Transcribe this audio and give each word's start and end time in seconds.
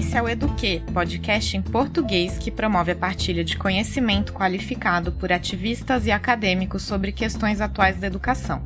Esse 0.00 0.16
é 0.16 0.22
o 0.22 0.28
Eduque, 0.28 0.82
podcast 0.94 1.58
em 1.58 1.60
português 1.60 2.38
que 2.38 2.50
promove 2.50 2.90
a 2.90 2.96
partilha 2.96 3.44
de 3.44 3.58
conhecimento 3.58 4.32
qualificado 4.32 5.12
por 5.12 5.30
ativistas 5.30 6.06
e 6.06 6.10
acadêmicos 6.10 6.84
sobre 6.84 7.12
questões 7.12 7.60
atuais 7.60 7.98
da 7.98 8.06
educação. 8.06 8.62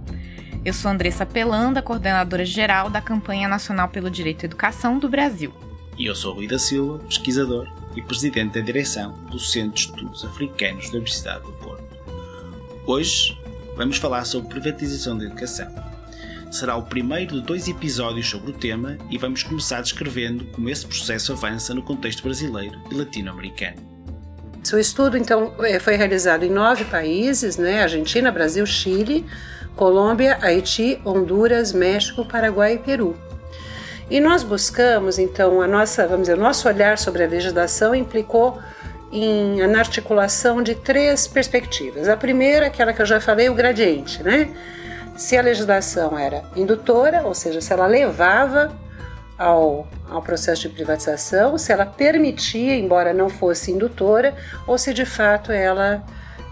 Eu 0.64 0.72
sou 0.72 0.88
Andressa 0.92 1.26
Pelanda, 1.26 1.82
coordenadora 1.82 2.44
geral 2.44 2.88
da 2.88 3.00
Campanha 3.00 3.48
Nacional 3.48 3.88
pelo 3.88 4.08
Direito 4.08 4.44
à 4.44 4.46
Educação 4.46 4.96
do 4.96 5.08
Brasil. 5.08 5.52
E 5.98 6.06
eu 6.06 6.14
sou 6.14 6.34
Rui 6.34 6.46
da 6.46 6.58
Silva, 6.58 7.00
pesquisador 7.00 7.68
e 7.96 8.00
presidente 8.00 8.54
da 8.54 8.60
direção 8.60 9.12
do 9.28 9.40
Centro 9.40 9.74
de 9.74 9.80
Estudos 9.80 10.24
Africanos 10.24 10.84
da 10.84 10.98
Universidade 10.98 11.42
do 11.42 11.52
Porto. 11.54 11.98
Hoje 12.86 13.36
vamos 13.76 13.96
falar 13.96 14.24
sobre 14.24 14.50
privatização 14.50 15.18
da 15.18 15.24
educação. 15.24 15.93
Será 16.54 16.76
o 16.76 16.84
primeiro 16.84 17.34
de 17.34 17.42
dois 17.42 17.66
episódios 17.66 18.30
sobre 18.30 18.52
o 18.52 18.54
tema 18.54 18.96
e 19.10 19.18
vamos 19.18 19.42
começar 19.42 19.80
descrevendo 19.80 20.44
como 20.52 20.70
esse 20.70 20.86
processo 20.86 21.32
avança 21.32 21.74
no 21.74 21.82
contexto 21.82 22.22
brasileiro 22.22 22.80
e 22.92 22.94
latino-americano. 22.94 23.78
Seu 24.62 24.78
estudo, 24.78 25.18
então, 25.18 25.52
é, 25.58 25.80
foi 25.80 25.96
realizado 25.96 26.44
em 26.44 26.50
nove 26.50 26.84
países, 26.84 27.56
né? 27.56 27.82
Argentina, 27.82 28.30
Brasil, 28.30 28.64
Chile, 28.66 29.26
Colômbia, 29.74 30.38
Haiti, 30.40 31.00
Honduras, 31.04 31.72
México, 31.72 32.24
Paraguai 32.24 32.74
e 32.74 32.78
Peru. 32.78 33.16
E 34.08 34.20
nós 34.20 34.44
buscamos, 34.44 35.18
então, 35.18 35.60
a 35.60 35.66
nossa, 35.66 36.06
vamos 36.06 36.28
dizer, 36.28 36.38
o 36.38 36.40
nosso 36.40 36.68
olhar 36.68 36.98
sobre 36.98 37.24
a 37.24 37.26
legislação 37.26 37.96
implicou 37.96 38.60
em, 39.10 39.56
na 39.66 39.80
articulação 39.80 40.62
de 40.62 40.76
três 40.76 41.26
perspectivas. 41.26 42.06
A 42.08 42.16
primeira, 42.16 42.66
aquela 42.66 42.92
que 42.92 43.02
eu 43.02 43.06
já 43.06 43.20
falei, 43.20 43.48
o 43.48 43.54
gradiente, 43.54 44.22
né? 44.22 44.54
Se 45.16 45.36
a 45.36 45.42
legislação 45.42 46.18
era 46.18 46.42
indutora, 46.56 47.22
ou 47.24 47.34
seja, 47.34 47.60
se 47.60 47.72
ela 47.72 47.86
levava 47.86 48.72
ao, 49.38 49.86
ao 50.10 50.22
processo 50.22 50.62
de 50.62 50.68
privatização, 50.70 51.56
se 51.56 51.72
ela 51.72 51.86
permitia, 51.86 52.76
embora 52.76 53.12
não 53.12 53.28
fosse 53.28 53.70
indutora, 53.70 54.34
ou 54.66 54.76
se 54.76 54.92
de 54.92 55.04
fato 55.04 55.52
ela, 55.52 56.02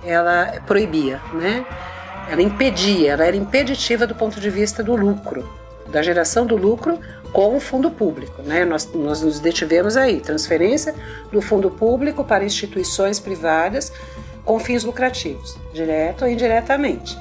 ela 0.04 0.60
proibia, 0.66 1.20
né? 1.32 1.64
Ela 2.30 2.40
impedia, 2.40 3.12
ela 3.12 3.24
era 3.24 3.36
impeditiva 3.36 4.06
do 4.06 4.14
ponto 4.14 4.40
de 4.40 4.48
vista 4.48 4.82
do 4.82 4.94
lucro, 4.94 5.48
da 5.90 6.00
geração 6.02 6.46
do 6.46 6.56
lucro 6.56 7.00
com 7.32 7.56
o 7.56 7.60
fundo 7.60 7.90
público. 7.90 8.42
Né? 8.42 8.64
Nós, 8.64 8.88
nós 8.94 9.22
nos 9.22 9.40
detivemos 9.40 9.96
aí, 9.96 10.20
transferência 10.20 10.94
do 11.32 11.42
fundo 11.42 11.68
público 11.68 12.24
para 12.24 12.44
instituições 12.44 13.18
privadas 13.18 13.92
com 14.44 14.58
fins 14.60 14.84
lucrativos, 14.84 15.58
direto 15.72 16.22
ou 16.22 16.30
indiretamente. 16.30 17.18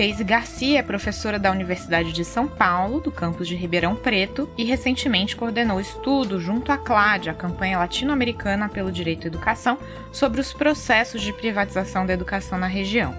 Teise 0.00 0.24
Garcia 0.24 0.78
é 0.78 0.82
professora 0.82 1.38
da 1.38 1.50
Universidade 1.50 2.10
de 2.10 2.24
São 2.24 2.48
Paulo, 2.48 3.02
do 3.02 3.12
campus 3.12 3.46
de 3.46 3.54
Ribeirão 3.54 3.94
Preto, 3.94 4.50
e 4.56 4.64
recentemente 4.64 5.36
coordenou 5.36 5.78
estudo 5.78 6.40
junto 6.40 6.72
à 6.72 6.78
CLAD, 6.78 7.28
a 7.28 7.34
campanha 7.34 7.76
latino-americana 7.76 8.66
pelo 8.66 8.90
direito 8.90 9.24
à 9.24 9.26
educação, 9.26 9.76
sobre 10.10 10.40
os 10.40 10.54
processos 10.54 11.20
de 11.20 11.34
privatização 11.34 12.06
da 12.06 12.14
educação 12.14 12.58
na 12.58 12.66
região. 12.66 13.14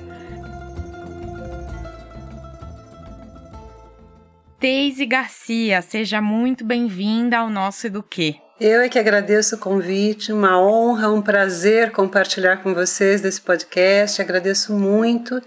Teise 4.59 5.06
Garcia, 5.06 5.84
seja 5.84 6.20
muito 6.20 6.66
bem-vinda 6.66 7.38
ao 7.38 7.50
nosso 7.52 7.86
Eduque. 7.86 8.42
Eu 8.59 8.82
é 8.82 8.90
que 8.90 8.98
agradeço 8.98 9.56
o 9.56 9.59
convite, 9.59 10.34
uma 10.34 10.59
honra, 10.59 11.12
um 11.12 11.22
prazer 11.22 11.92
compartilhar 11.92 12.58
com 12.58 12.74
vocês 12.74 13.22
desse 13.22 13.42
podcast. 13.42 14.20
Agradeço 14.20 14.74
muito 14.74 15.40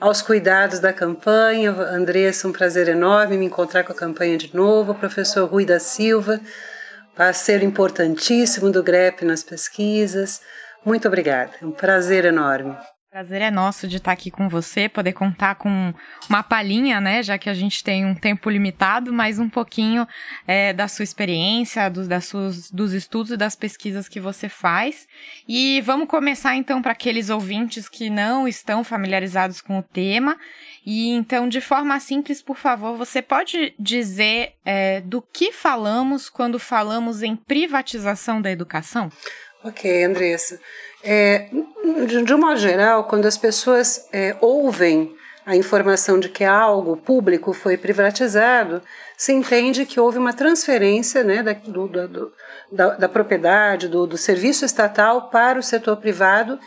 aos 0.00 0.22
cuidados 0.22 0.80
da 0.80 0.92
campanha. 0.92 1.70
Andressa, 1.70 2.48
um 2.48 2.52
prazer 2.52 2.88
enorme 2.88 3.36
me 3.36 3.46
encontrar 3.46 3.84
com 3.84 3.92
a 3.92 3.96
campanha 3.96 4.38
de 4.38 4.54
novo. 4.56 4.92
O 4.92 4.94
professor 4.94 5.46
Rui 5.48 5.66
da 5.66 5.78
Silva, 5.78 6.40
parceiro 7.14 7.64
importantíssimo 7.64 8.70
do 8.70 8.82
GREP 8.82 9.24
nas 9.24 9.44
pesquisas. 9.44 10.40
Muito 10.84 11.06
obrigada, 11.06 11.52
um 11.62 11.70
prazer 11.70 12.24
enorme. 12.24 12.74
Prazer 13.10 13.42
é 13.42 13.50
nosso 13.50 13.88
de 13.88 13.96
estar 13.96 14.12
aqui 14.12 14.30
com 14.30 14.48
você, 14.48 14.88
poder 14.88 15.14
contar 15.14 15.56
com 15.56 15.92
uma 16.28 16.44
palhinha, 16.44 17.00
né? 17.00 17.24
Já 17.24 17.36
que 17.36 17.50
a 17.50 17.54
gente 17.54 17.82
tem 17.82 18.06
um 18.06 18.14
tempo 18.14 18.48
limitado, 18.48 19.12
mas 19.12 19.40
um 19.40 19.48
pouquinho 19.48 20.06
é, 20.46 20.72
da 20.72 20.86
sua 20.86 21.02
experiência, 21.02 21.90
dos, 21.90 22.06
das 22.06 22.26
suas, 22.26 22.70
dos 22.70 22.92
estudos 22.92 23.32
e 23.32 23.36
das 23.36 23.56
pesquisas 23.56 24.08
que 24.08 24.20
você 24.20 24.48
faz. 24.48 25.08
E 25.48 25.80
vamos 25.80 26.06
começar 26.06 26.54
então 26.54 26.80
para 26.80 26.92
aqueles 26.92 27.30
ouvintes 27.30 27.88
que 27.88 28.08
não 28.08 28.46
estão 28.46 28.84
familiarizados 28.84 29.60
com 29.60 29.80
o 29.80 29.82
tema. 29.82 30.38
E 30.86 31.10
então, 31.10 31.48
de 31.48 31.60
forma 31.60 31.98
simples, 31.98 32.40
por 32.40 32.56
favor, 32.56 32.96
você 32.96 33.20
pode 33.20 33.74
dizer 33.76 34.52
é, 34.64 35.00
do 35.00 35.20
que 35.20 35.50
falamos 35.50 36.30
quando 36.30 36.60
falamos 36.60 37.24
em 37.24 37.34
privatização 37.34 38.40
da 38.40 38.52
educação? 38.52 39.10
Ok, 39.62 40.04
Andressa. 40.04 40.58
É, 41.02 41.48
de, 42.06 42.34
um 42.34 42.38
modo 42.38 42.58
geral, 42.58 43.04
quando 43.04 43.26
as 43.26 43.36
pessoas 43.36 44.06
é, 44.12 44.36
ouvem 44.40 45.14
a 45.46 45.56
informação 45.56 46.20
de 46.20 46.28
que 46.28 46.44
algo 46.44 46.96
público 46.96 47.52
foi 47.52 47.76
privatizado, 47.76 48.82
se 49.16 49.32
entende 49.32 49.86
que 49.86 49.98
houve 49.98 50.18
uma 50.18 50.32
transferência 50.32 51.24
né, 51.24 51.42
da, 51.42 51.52
do, 51.52 51.88
do, 51.88 52.32
da, 52.70 52.90
da, 52.90 53.08
propriedade, 53.08 53.88
do, 53.88 54.06
do, 54.06 54.16
serviço 54.16 54.64
estatal 54.64 55.28
para 55.30 55.58
o 55.58 55.62
setor 55.62 55.96
privado, 55.96 56.58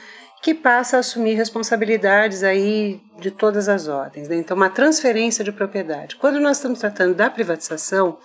que 0.41 0.53
passa 0.53 0.97
a 0.97 0.99
assumir 0.99 1.35
responsabilidades 1.35 2.43
aí 2.43 2.99
de 3.19 3.31
todas 3.31 3.69
as 3.69 3.87
ordens. 3.87 4.27
Né? 4.27 4.35
Então, 4.35 4.57
uma 4.57 4.69
transferência 4.69 5.43
de 5.43 5.51
propriedade. 5.51 6.17
Quando 6.17 6.39
nós 6.39 6.57
estamos 6.57 6.79
tratando 6.79 7.13
da 7.13 7.29
privatização, 7.29 8.17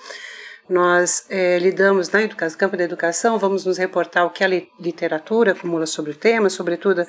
nós 0.69 1.25
é, 1.31 1.59
lidamos 1.59 2.11
na 2.11 2.23
educação, 2.23 2.55
no 2.55 2.59
campo 2.59 2.77
da 2.77 2.85
educação, 2.85 3.39
vamos 3.39 3.65
nos 3.65 3.79
reportar 3.79 4.27
o 4.27 4.31
que 4.31 4.45
a 4.45 4.49
literatura 4.79 5.53
acumula 5.53 5.87
sobre 5.87 6.13
o 6.13 6.15
tema, 6.15 6.51
sobretudo 6.51 7.07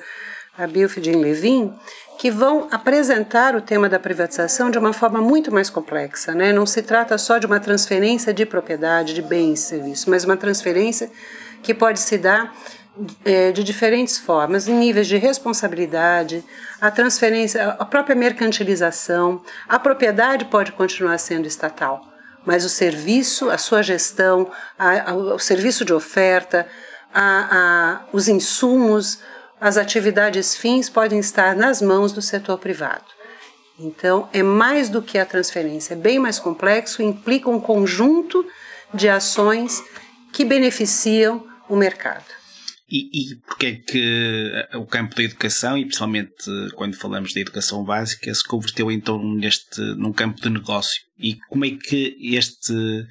a 0.56 0.66
Bilfid 0.66 1.06
e 1.06 1.12
Levin, 1.12 1.72
que 2.18 2.30
vão 2.30 2.68
apresentar 2.70 3.54
o 3.54 3.60
tema 3.60 3.88
da 3.88 3.98
privatização 3.98 4.70
de 4.70 4.78
uma 4.78 4.92
forma 4.92 5.20
muito 5.20 5.52
mais 5.52 5.70
complexa. 5.70 6.34
Né? 6.34 6.52
Não 6.52 6.66
se 6.66 6.82
trata 6.82 7.16
só 7.16 7.38
de 7.38 7.46
uma 7.46 7.60
transferência 7.60 8.32
de 8.32 8.44
propriedade, 8.44 9.14
de 9.14 9.22
bens 9.22 9.60
e 9.60 9.62
serviços, 9.68 10.06
mas 10.06 10.24
uma 10.24 10.36
transferência 10.36 11.10
que 11.62 11.72
pode 11.72 12.00
se 12.00 12.18
dar 12.18 12.54
é, 13.24 13.52
de 13.52 13.62
diferentes 13.62 14.18
formas, 14.18 14.68
em 14.68 14.74
níveis 14.74 15.06
de 15.06 15.16
responsabilidade, 15.16 16.44
a 16.80 16.90
transferência, 16.90 17.68
a 17.78 17.84
própria 17.84 18.16
mercantilização, 18.16 19.42
a 19.68 19.78
propriedade 19.78 20.46
pode 20.46 20.72
continuar 20.72 21.16
sendo 21.18 21.46
estatal 21.46 22.09
mas 22.44 22.64
o 22.64 22.68
serviço, 22.68 23.50
a 23.50 23.58
sua 23.58 23.82
gestão, 23.82 24.50
a, 24.78 25.10
a, 25.10 25.14
o 25.14 25.38
serviço 25.38 25.84
de 25.84 25.92
oferta, 25.92 26.66
a, 27.14 28.02
os 28.12 28.28
insumos, 28.28 29.18
as 29.60 29.76
atividades 29.76 30.56
fins 30.56 30.88
podem 30.88 31.18
estar 31.18 31.54
nas 31.54 31.82
mãos 31.82 32.12
do 32.12 32.22
setor 32.22 32.58
privado. 32.58 33.04
Então, 33.78 34.28
é 34.32 34.42
mais 34.42 34.88
do 34.88 35.00
que 35.00 35.18
a 35.18 35.24
transferência, 35.24 35.94
é 35.94 35.96
bem 35.96 36.18
mais 36.18 36.38
complexo, 36.38 37.02
implica 37.02 37.48
um 37.48 37.60
conjunto 37.60 38.46
de 38.92 39.08
ações 39.08 39.82
que 40.32 40.44
beneficiam 40.44 41.44
o 41.68 41.76
mercado. 41.76 42.39
E, 42.90 43.08
e 43.12 43.36
porque 43.36 43.66
é 43.66 43.74
que 43.76 44.52
o 44.74 44.84
campo 44.84 45.14
da 45.14 45.22
educação, 45.22 45.78
e 45.78 45.84
principalmente 45.84 46.44
quando 46.74 46.96
falamos 46.96 47.32
de 47.32 47.40
educação 47.40 47.84
básica, 47.84 48.34
se 48.34 48.42
converteu 48.42 48.90
então 48.90 49.22
neste, 49.22 49.80
num 49.96 50.12
campo 50.12 50.40
de 50.40 50.50
negócio? 50.50 51.02
E 51.16 51.38
como 51.48 51.64
é 51.64 51.70
que 51.70 52.16
este, 52.34 53.06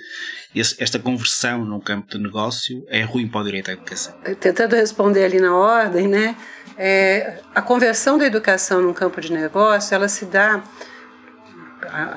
esta 0.54 1.00
conversão 1.00 1.64
num 1.64 1.80
campo 1.80 2.10
de 2.10 2.18
negócio 2.18 2.84
é 2.90 3.04
ruim 3.04 3.28
para 3.28 3.42
o 3.42 3.44
direito 3.46 3.70
à 3.70 3.74
educação? 3.74 4.14
Tentando 4.40 4.76
responder 4.76 5.24
ali 5.24 5.40
na 5.40 5.56
ordem, 5.56 6.08
né? 6.08 6.36
É, 6.78 7.40
a 7.54 7.62
conversão 7.62 8.18
da 8.18 8.26
educação 8.26 8.82
num 8.82 8.94
campo 8.94 9.22
de 9.22 9.32
negócio, 9.32 9.94
ela 9.94 10.10
se 10.10 10.26
dá 10.26 10.64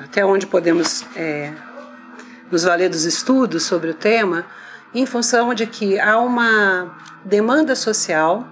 até 0.03 0.25
onde 0.25 0.47
podemos 0.47 1.05
é, 1.15 1.53
nos 2.51 2.63
valer 2.63 2.89
dos 2.89 3.05
estudos 3.05 3.63
sobre 3.63 3.89
o 3.89 3.93
tema, 3.93 4.45
em 4.93 5.05
função 5.05 5.53
de 5.53 5.65
que 5.65 5.99
há 5.99 6.19
uma 6.19 7.12
demanda 7.25 7.75
social 7.75 8.47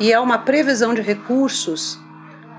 e 0.00 0.12
há 0.12 0.20
uma 0.20 0.38
previsão 0.38 0.94
de 0.94 1.02
recursos 1.02 1.98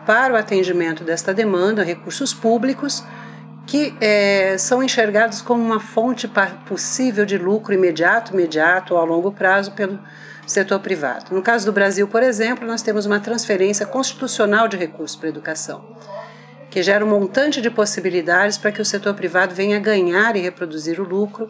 para 0.06 0.34
o 0.34 0.38
atendimento 0.38 1.04
desta 1.04 1.34
demanda, 1.34 1.84
recursos 1.84 2.34
públicos, 2.34 3.04
que 3.66 3.96
é, 4.02 4.58
são 4.58 4.84
enxergados 4.84 5.42
como 5.42 5.64
uma 5.64 5.80
fonte 5.80 6.30
possível 6.66 7.26
de 7.26 7.38
lucro 7.38 7.74
imediato, 7.74 8.34
imediato 8.34 8.94
ou 8.94 9.00
a 9.00 9.04
longo 9.04 9.32
prazo 9.32 9.72
pelo 9.72 10.00
setor 10.46 10.80
privado. 10.80 11.34
No 11.34 11.42
caso 11.42 11.66
do 11.66 11.72
Brasil, 11.72 12.08
por 12.08 12.22
exemplo, 12.22 12.68
nós 12.68 12.82
temos 12.82 13.06
uma 13.06 13.20
transferência 13.20 13.86
constitucional 13.86 14.68
de 14.68 14.76
recursos 14.76 15.16
para 15.16 15.28
a 15.28 15.32
educação, 15.32 15.98
que 16.70 16.84
gera 16.84 17.06
um 17.06 17.10
montante 17.10 17.62
de 17.62 17.70
possibilidades 17.70 18.58
para 18.58 18.72
que 18.72 18.82
o 18.82 18.86
setor 18.86 19.14
privado 19.14 19.56
venha 19.56 19.80
ganhar 19.80 20.36
e 20.36 20.42
reproduzir 20.42 21.00
o 21.00 21.04
lucro 21.04 21.50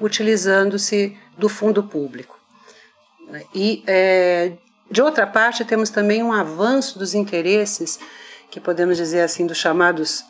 utilizando-se 0.00 1.16
do 1.38 1.48
fundo 1.48 1.82
público. 1.82 2.43
E, 3.54 3.82
é, 3.86 4.52
de 4.90 5.02
outra 5.02 5.26
parte, 5.26 5.64
temos 5.64 5.90
também 5.90 6.22
um 6.22 6.32
avanço 6.32 6.98
dos 6.98 7.14
interesses, 7.14 7.98
que 8.50 8.60
podemos 8.60 8.96
dizer 8.96 9.22
assim, 9.22 9.46
dos 9.46 9.58
chamados 9.58 10.24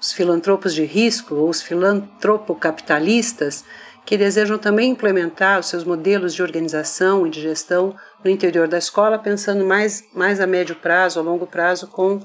os 0.00 0.12
filantropos 0.12 0.74
de 0.74 0.84
risco, 0.84 1.34
ou 1.34 1.48
os 1.48 1.62
filantropocapitalistas, 1.62 3.64
que 4.04 4.16
desejam 4.16 4.56
também 4.56 4.90
implementar 4.90 5.58
os 5.58 5.66
seus 5.66 5.82
modelos 5.82 6.32
de 6.32 6.42
organização 6.42 7.26
e 7.26 7.30
de 7.30 7.40
gestão 7.40 7.96
no 8.22 8.30
interior 8.30 8.68
da 8.68 8.78
escola, 8.78 9.18
pensando 9.18 9.64
mais, 9.64 10.04
mais 10.14 10.40
a 10.40 10.46
médio 10.46 10.76
prazo, 10.76 11.18
a 11.18 11.22
longo 11.22 11.46
prazo, 11.46 11.88
com 11.88 12.20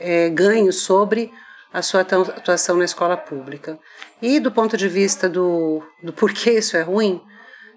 é, 0.00 0.30
ganhos 0.30 0.76
sobre 0.76 1.30
a 1.72 1.82
sua 1.82 2.00
atuação 2.00 2.78
na 2.78 2.86
escola 2.86 3.18
pública. 3.18 3.78
E 4.22 4.40
do 4.40 4.50
ponto 4.50 4.78
de 4.78 4.88
vista 4.88 5.28
do, 5.28 5.82
do 6.02 6.12
porquê 6.12 6.52
isso 6.52 6.74
é 6.74 6.80
ruim, 6.80 7.20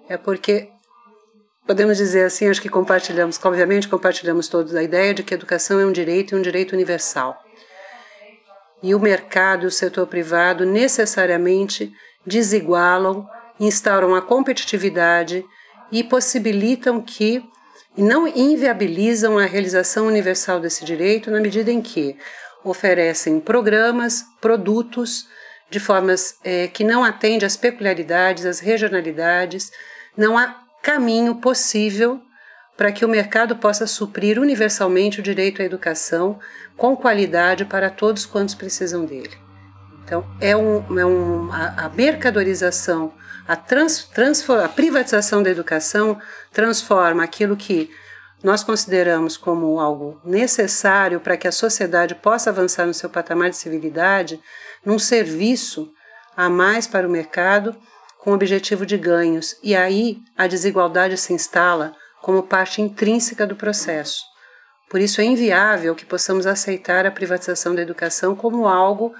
é 0.08 0.16
porque 0.16 0.70
podemos 1.66 1.98
dizer 1.98 2.24
assim, 2.24 2.48
acho 2.48 2.60
que 2.60 2.68
compartilhamos, 2.68 3.38
obviamente 3.44 3.88
compartilhamos 3.88 4.48
todos 4.48 4.74
a 4.74 4.82
ideia 4.82 5.14
de 5.14 5.22
que 5.22 5.34
a 5.34 5.36
educação 5.36 5.80
é 5.80 5.86
um 5.86 5.92
direito 5.92 6.34
e 6.34 6.38
um 6.38 6.42
direito 6.42 6.72
universal. 6.72 7.40
E 8.82 8.94
o 8.94 9.00
mercado 9.00 9.64
e 9.64 9.66
o 9.66 9.70
setor 9.70 10.06
privado 10.06 10.64
necessariamente 10.64 11.92
desigualam, 12.26 13.28
instauram 13.58 14.14
a 14.14 14.22
competitividade 14.22 15.44
e 15.92 16.02
possibilitam 16.02 17.00
que 17.00 17.44
e 17.96 18.02
não 18.02 18.26
inviabilizam 18.26 19.36
a 19.38 19.44
realização 19.44 20.06
universal 20.06 20.60
desse 20.60 20.84
direito 20.84 21.30
na 21.30 21.40
medida 21.40 21.70
em 21.70 21.82
que 21.82 22.16
oferecem 22.64 23.40
programas, 23.40 24.24
produtos 24.40 25.26
de 25.68 25.80
formas 25.80 26.36
é, 26.44 26.68
que 26.68 26.84
não 26.84 27.04
atendem 27.04 27.46
às 27.46 27.56
peculiaridades, 27.56 28.44
às 28.44 28.60
regionalidades, 28.60 29.70
não 30.16 30.36
há 30.36 30.56
caminho 30.82 31.36
possível 31.36 32.20
para 32.76 32.92
que 32.92 33.04
o 33.04 33.08
mercado 33.08 33.56
possa 33.56 33.86
suprir 33.86 34.38
universalmente 34.38 35.20
o 35.20 35.22
direito 35.22 35.60
à 35.60 35.64
educação 35.64 36.38
com 36.76 36.96
qualidade 36.96 37.64
para 37.64 37.90
todos 37.90 38.24
quantos 38.24 38.54
precisam 38.54 39.04
dele. 39.04 39.36
Então, 40.02 40.26
é, 40.40 40.56
um, 40.56 40.98
é 40.98 41.04
um, 41.04 41.52
a, 41.52 41.84
a 41.84 41.88
mercadorização, 41.90 43.12
a, 43.46 43.54
trans, 43.54 44.08
a 44.48 44.68
privatização 44.68 45.42
da 45.42 45.50
educação 45.50 46.18
transforma 46.52 47.22
aquilo 47.22 47.56
que 47.56 47.90
nós 48.42 48.64
consideramos 48.64 49.36
como 49.36 49.78
algo 49.78 50.18
necessário 50.24 51.20
para 51.20 51.36
que 51.36 51.46
a 51.46 51.52
sociedade 51.52 52.14
possa 52.14 52.48
avançar 52.50 52.86
no 52.86 52.94
seu 52.94 53.10
patamar 53.10 53.50
de 53.50 53.56
civilidade 53.56 54.40
num 54.84 54.98
serviço 54.98 55.92
a 56.36 56.48
mais 56.48 56.86
para 56.86 57.06
o 57.06 57.10
mercado 57.10 57.76
com 58.22 58.30
o 58.30 58.34
objetivo 58.34 58.86
de 58.86 58.96
ganhos. 58.96 59.56
E 59.62 59.74
aí 59.74 60.18
a 60.36 60.46
desigualdade 60.46 61.16
se 61.16 61.32
instala 61.32 61.94
como 62.22 62.42
parte 62.42 62.82
intrínseca 62.82 63.46
do 63.46 63.56
processo. 63.56 64.22
Por 64.88 65.00
isso 65.00 65.20
é 65.20 65.24
inviável 65.24 65.94
que 65.94 66.04
possamos 66.04 66.46
aceitar 66.46 67.06
a 67.06 67.10
privatização 67.10 67.74
da 67.74 67.82
educação 67.82 68.34
como 68.34 68.66
algo 68.66 69.14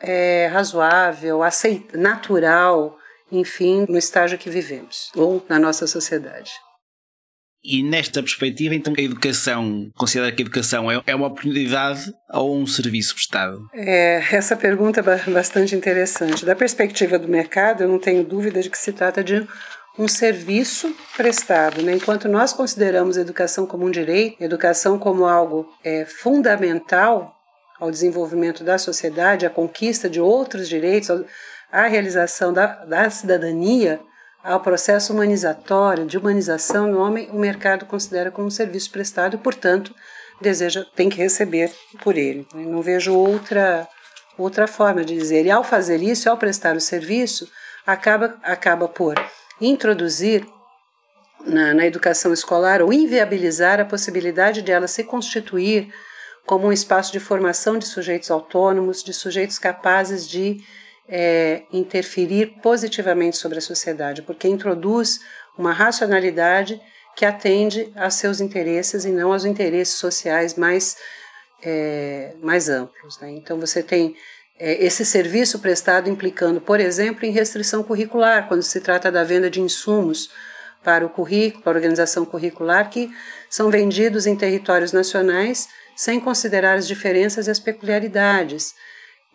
é, 0.00 0.48
razoável, 0.52 1.42
aceit 1.42 1.96
natural, 1.96 2.96
enfim, 3.30 3.86
no 3.88 3.96
estágio 3.96 4.38
que 4.38 4.50
vivemos 4.50 5.10
ou 5.14 5.44
na 5.48 5.58
nossa 5.58 5.86
sociedade. 5.86 6.50
E 7.62 7.82
nesta 7.82 8.22
perspectiva, 8.22 8.74
então, 8.74 8.94
a 8.96 9.02
educação, 9.02 9.90
considera 9.94 10.32
que 10.32 10.42
a 10.42 10.44
educação 10.44 10.90
é, 10.90 11.02
é 11.06 11.14
uma 11.14 11.26
oportunidade 11.26 12.12
ou 12.32 12.56
um 12.56 12.66
serviço 12.66 13.14
prestado? 13.14 13.68
É, 13.74 14.22
essa 14.32 14.56
pergunta 14.56 15.00
é 15.00 15.30
bastante 15.30 15.74
interessante. 15.74 16.46
Da 16.46 16.56
perspectiva 16.56 17.18
do 17.18 17.28
mercado, 17.28 17.82
eu 17.82 17.88
não 17.88 17.98
tenho 17.98 18.24
dúvida 18.24 18.62
de 18.62 18.70
que 18.70 18.78
se 18.78 18.92
trata 18.92 19.22
de 19.22 19.46
um 19.98 20.08
serviço 20.08 20.94
prestado. 21.16 21.82
Né? 21.82 21.92
Enquanto 21.92 22.28
nós 22.28 22.52
consideramos 22.52 23.18
a 23.18 23.20
educação 23.20 23.66
como 23.66 23.86
um 23.86 23.90
direito, 23.90 24.42
educação 24.42 24.98
como 24.98 25.26
algo 25.26 25.68
é, 25.84 26.06
fundamental 26.06 27.36
ao 27.78 27.90
desenvolvimento 27.90 28.64
da 28.64 28.78
sociedade, 28.78 29.44
à 29.44 29.50
conquista 29.50 30.08
de 30.08 30.20
outros 30.20 30.68
direitos, 30.68 31.10
à 31.70 31.86
realização 31.86 32.52
da, 32.52 32.84
da 32.84 33.10
cidadania, 33.10 34.00
ao 34.42 34.60
processo 34.60 35.12
humanizatório, 35.12 36.06
de 36.06 36.16
humanização 36.16 36.90
do 36.90 36.98
homem, 36.98 37.28
o 37.30 37.38
mercado 37.38 37.84
considera 37.86 38.30
como 38.30 38.46
um 38.46 38.50
serviço 38.50 38.90
prestado 38.90 39.34
e, 39.34 39.38
portanto, 39.38 39.94
deseja, 40.40 40.84
tem 40.94 41.08
que 41.08 41.18
receber 41.18 41.72
por 42.02 42.16
ele. 42.16 42.46
Né? 42.54 42.64
Não 42.64 42.80
vejo 42.80 43.14
outra, 43.14 43.86
outra 44.38 44.66
forma 44.66 45.04
de 45.04 45.14
dizer. 45.16 45.44
E 45.44 45.50
ao 45.50 45.62
fazer 45.62 46.02
isso, 46.02 46.30
ao 46.30 46.38
prestar 46.38 46.74
o 46.74 46.80
serviço, 46.80 47.50
acaba, 47.86 48.38
acaba 48.42 48.88
por 48.88 49.14
introduzir 49.60 50.46
na, 51.46 51.74
na 51.74 51.86
educação 51.86 52.32
escolar 52.32 52.80
ou 52.82 52.92
inviabilizar 52.92 53.80
a 53.80 53.84
possibilidade 53.84 54.62
de 54.62 54.72
ela 54.72 54.88
se 54.88 55.04
constituir 55.04 55.92
como 56.46 56.66
um 56.66 56.72
espaço 56.72 57.12
de 57.12 57.20
formação 57.20 57.78
de 57.78 57.86
sujeitos 57.86 58.30
autônomos, 58.30 59.02
de 59.02 59.12
sujeitos 59.12 59.58
capazes 59.58 60.26
de 60.26 60.64
é, 61.10 61.64
interferir 61.72 62.58
positivamente 62.62 63.36
sobre 63.36 63.58
a 63.58 63.60
sociedade, 63.60 64.22
porque 64.22 64.46
introduz 64.46 65.20
uma 65.58 65.72
racionalidade 65.72 66.80
que 67.16 67.24
atende 67.24 67.92
a 67.96 68.08
seus 68.08 68.40
interesses 68.40 69.04
e 69.04 69.10
não 69.10 69.32
aos 69.32 69.44
interesses 69.44 69.96
sociais 69.96 70.54
mais, 70.54 70.96
é, 71.62 72.34
mais 72.40 72.68
amplos. 72.68 73.18
Né? 73.20 73.30
Então 73.32 73.58
você 73.58 73.82
tem 73.82 74.14
é, 74.58 74.84
esse 74.84 75.04
serviço 75.04 75.58
prestado 75.58 76.08
implicando, 76.08 76.60
por 76.60 76.78
exemplo, 76.78 77.24
em 77.24 77.32
restrição 77.32 77.82
curricular, 77.82 78.46
quando 78.46 78.62
se 78.62 78.80
trata 78.80 79.10
da 79.10 79.24
venda 79.24 79.50
de 79.50 79.60
insumos 79.60 80.30
para 80.84 81.04
o 81.04 81.10
currículo, 81.10 81.62
para 81.62 81.72
a 81.72 81.76
organização 81.76 82.24
curricular, 82.24 82.88
que 82.88 83.10
são 83.50 83.68
vendidos 83.68 84.26
em 84.26 84.36
territórios 84.36 84.92
nacionais 84.92 85.68
sem 85.96 86.20
considerar 86.20 86.78
as 86.78 86.86
diferenças 86.86 87.48
e 87.48 87.50
as 87.50 87.58
peculiaridades. 87.58 88.74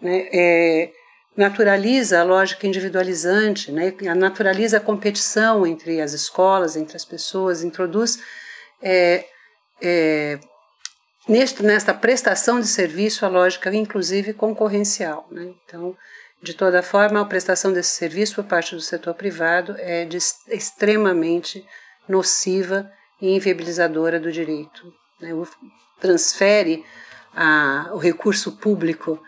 Né? 0.02 0.28
É, 0.34 0.92
naturaliza 1.36 2.22
a 2.22 2.24
lógica 2.24 2.66
individualizante, 2.66 3.72
né? 3.72 3.94
naturaliza 4.16 4.78
a 4.78 4.82
competição 4.82 5.68
entre 5.68 6.02
as 6.02 6.14
escolas, 6.14 6.76
entre 6.76 6.96
as 6.96 7.04
pessoas, 7.04 7.64
introduz 7.64 8.20
é, 8.82 9.26
é, 9.82 10.40
neste, 11.28 11.62
nesta 11.64 11.94
prestação 11.94 12.60
de 12.60 12.68
serviço 12.68 13.26
a 13.26 13.30
lógica, 13.30 13.74
inclusive, 13.74 14.34
concorrencial. 14.34 15.28
Né? 15.30 15.54
Então, 15.66 15.98
de 16.42 16.54
toda 16.54 16.82
forma, 16.82 17.20
a 17.20 17.26
prestação 17.26 17.74
desse 17.74 17.92
serviço 17.92 18.36
por 18.36 18.46
parte 18.46 18.76
do 18.76 18.82
setor 18.82 19.14
privado 19.14 19.76
é 19.80 20.06
de, 20.06 20.18
extremamente 20.48 21.66
nociva 22.08 22.90
e 23.22 23.36
inviabilizadora 23.36 24.20
do 24.20 24.32
direito. 24.32 24.94
Né? 25.20 25.32
Transfere 26.00 26.86
a, 27.36 27.90
o 27.92 27.98
recurso 27.98 28.54
público 28.54 29.22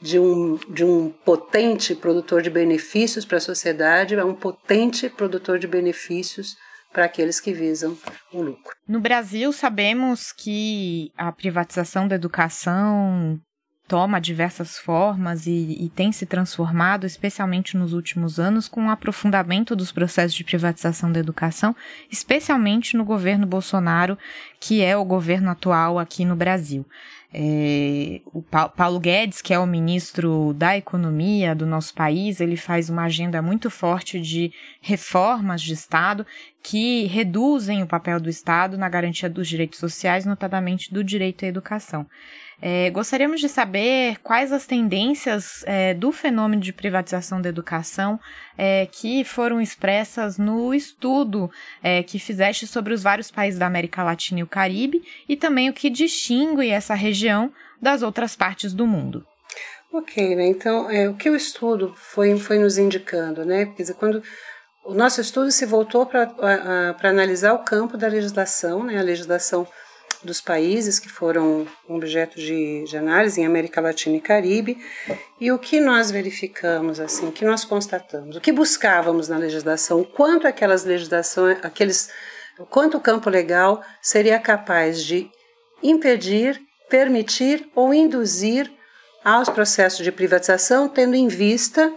de 0.00 0.18
um, 0.18 0.56
de 0.68 0.84
um 0.84 1.10
potente 1.10 1.94
produtor 1.94 2.42
de 2.42 2.50
benefícios 2.50 3.24
para 3.24 3.38
a 3.38 3.40
sociedade 3.40 4.18
a 4.18 4.24
um 4.24 4.34
potente 4.34 5.08
produtor 5.08 5.58
de 5.58 5.66
benefícios 5.66 6.56
para 6.92 7.04
aqueles 7.04 7.40
que 7.40 7.52
visam 7.52 7.96
o 8.32 8.40
lucro. 8.40 8.74
No 8.88 9.00
Brasil, 9.00 9.52
sabemos 9.52 10.32
que 10.32 11.10
a 11.16 11.30
privatização 11.30 12.08
da 12.08 12.14
educação 12.14 13.40
toma 13.86 14.20
diversas 14.20 14.78
formas 14.78 15.46
e, 15.46 15.76
e, 15.78 15.88
tem 15.88 16.10
se 16.10 16.26
transformado, 16.26 17.06
especialmente 17.06 17.76
nos 17.76 17.92
últimos 17.92 18.40
anos, 18.40 18.66
com 18.66 18.86
o 18.86 18.90
aprofundamento 18.90 19.76
dos 19.76 19.92
processos 19.92 20.34
de 20.34 20.42
privatização 20.42 21.12
da 21.12 21.20
educação, 21.20 21.74
especialmente 22.10 22.96
no 22.96 23.04
governo 23.04 23.46
Bolsonaro, 23.46 24.18
que 24.58 24.82
é 24.82 24.96
o 24.96 25.04
governo 25.04 25.50
atual 25.50 25.98
aqui 25.98 26.24
no 26.24 26.34
Brasil. 26.34 26.84
É, 27.38 28.22
o 28.32 28.40
Paulo 28.40 28.98
Guedes, 28.98 29.42
que 29.42 29.52
é 29.52 29.58
o 29.58 29.66
ministro 29.66 30.54
da 30.54 30.74
Economia 30.74 31.54
do 31.54 31.66
nosso 31.66 31.92
país, 31.92 32.40
ele 32.40 32.56
faz 32.56 32.88
uma 32.88 33.02
agenda 33.02 33.42
muito 33.42 33.68
forte 33.68 34.18
de 34.18 34.54
reformas 34.80 35.60
de 35.60 35.74
Estado 35.74 36.26
que 36.68 37.04
reduzem 37.04 37.80
o 37.84 37.86
papel 37.86 38.18
do 38.18 38.28
Estado 38.28 38.76
na 38.76 38.88
garantia 38.88 39.30
dos 39.30 39.46
direitos 39.46 39.78
sociais, 39.78 40.26
notadamente 40.26 40.92
do 40.92 41.04
direito 41.04 41.44
à 41.44 41.48
educação. 41.48 42.04
É, 42.60 42.90
gostaríamos 42.90 43.40
de 43.40 43.48
saber 43.48 44.18
quais 44.20 44.52
as 44.52 44.66
tendências 44.66 45.62
é, 45.64 45.94
do 45.94 46.10
fenômeno 46.10 46.60
de 46.60 46.72
privatização 46.72 47.40
da 47.40 47.48
educação 47.48 48.18
é, 48.58 48.84
que 48.90 49.22
foram 49.22 49.60
expressas 49.60 50.38
no 50.38 50.74
estudo 50.74 51.48
é, 51.80 52.02
que 52.02 52.18
fizeste 52.18 52.66
sobre 52.66 52.92
os 52.92 53.00
vários 53.00 53.30
países 53.30 53.60
da 53.60 53.66
América 53.66 54.02
Latina 54.02 54.40
e 54.40 54.42
o 54.42 54.48
Caribe 54.48 55.04
e 55.28 55.36
também 55.36 55.70
o 55.70 55.72
que 55.72 55.88
distingue 55.88 56.68
essa 56.68 56.94
região 56.94 57.52
das 57.80 58.02
outras 58.02 58.34
partes 58.34 58.74
do 58.74 58.88
mundo. 58.88 59.24
Ok, 59.92 60.34
né? 60.34 60.48
Então, 60.48 60.90
é, 60.90 61.08
o 61.08 61.14
que 61.14 61.30
o 61.30 61.36
estudo 61.36 61.94
foi, 61.96 62.36
foi 62.36 62.58
nos 62.58 62.76
indicando, 62.76 63.44
né? 63.44 63.66
Quer 63.66 63.82
dizer, 63.82 63.94
quando 63.94 64.20
o 64.86 64.94
nosso 64.94 65.20
estudo 65.20 65.50
se 65.50 65.66
voltou 65.66 66.06
para 66.06 66.94
analisar 67.02 67.52
o 67.54 67.64
campo 67.64 67.96
da 67.96 68.06
legislação, 68.06 68.84
né? 68.84 68.98
A 68.98 69.02
legislação 69.02 69.66
dos 70.22 70.40
países 70.40 70.98
que 70.98 71.08
foram 71.08 71.66
objeto 71.88 72.36
de, 72.36 72.84
de, 72.84 72.96
análise 72.96 73.40
em 73.40 73.46
América 73.46 73.80
Latina 73.80 74.16
e 74.16 74.20
Caribe 74.20 74.78
e 75.40 75.52
o 75.52 75.58
que 75.58 75.78
nós 75.80 76.10
verificamos 76.10 76.98
assim, 77.00 77.28
o 77.28 77.32
que 77.32 77.44
nós 77.44 77.64
constatamos, 77.64 78.36
o 78.36 78.40
que 78.40 78.50
buscávamos 78.50 79.28
na 79.28 79.36
legislação, 79.36 80.02
quanto 80.02 80.46
aquelas 80.46 80.84
legislações, 80.84 81.58
aqueles, 81.62 82.08
quanto 82.70 82.96
o 82.96 83.00
campo 83.00 83.28
legal 83.28 83.82
seria 84.00 84.38
capaz 84.38 85.04
de 85.04 85.30
impedir, 85.82 86.60
permitir 86.88 87.68
ou 87.74 87.92
induzir 87.92 88.72
aos 89.24 89.48
processos 89.48 90.04
de 90.04 90.12
privatização, 90.12 90.88
tendo 90.88 91.14
em 91.14 91.28
vista 91.28 91.92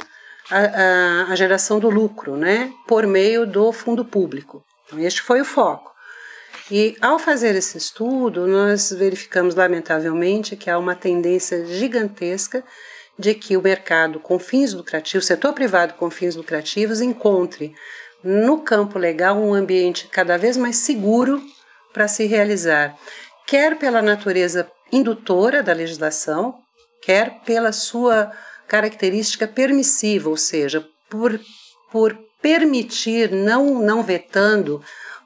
a, 0.50 1.32
a, 1.32 1.36
geração 1.36 1.79
do 1.79 1.89
lucro, 1.89 2.36
né, 2.36 2.72
por 2.88 3.06
meio 3.06 3.46
do 3.46 3.72
fundo 3.72 4.03
público. 4.03 4.63
Então, 4.86 5.00
este 5.00 5.22
foi 5.22 5.41
o 5.41 5.46
foco. 5.46 5.91
E 6.72 6.96
ao 7.01 7.18
fazer 7.18 7.56
esse 7.56 7.77
estudo, 7.77 8.48
nós 8.48 8.91
verificamos 8.91 9.56
lamentavelmente 9.56 10.56
que 10.56 10.70
há 10.70 10.77
uma 10.77 10.96
tendência 10.96 11.65
gigantesca 11.65 12.63
de 13.18 13.34
que 13.34 13.58
o 13.58 13.62
mercado 13.62 14.20
com 14.20 14.39
fins 14.39 14.74
lucrativos, 14.74 15.25
o 15.25 15.27
setor 15.27 15.53
privado 15.53 15.94
com 15.96 16.10
fins 16.10 16.36
lucrativos, 16.36 17.01
encontre 17.01 17.74
no 18.24 18.60
campo 18.62 19.00
legal 19.00 19.38
um 19.38 19.53
ambiente 19.53 20.08
cada 20.12 20.38
vez 20.38 20.58
mais 20.58 20.77
seguro 20.77 21.41
para 21.91 22.08
se 22.08 22.25
realizar, 22.25 22.96
quer 23.48 23.77
pela 23.77 24.01
natureza 24.01 24.70
indutora 24.91 25.63
da 25.63 25.74
legislação, 25.74 26.60
quer 27.01 27.41
pela 27.46 27.72
sua 27.72 28.32
característica 28.69 29.47
permissiva, 29.47 30.29
ou 30.29 30.38
seja, 30.38 30.88
por, 31.09 31.39
por 31.91 32.17
permitir, 32.41 33.31
não, 33.31 33.81
não 33.81 34.03
vetando, 34.03 34.81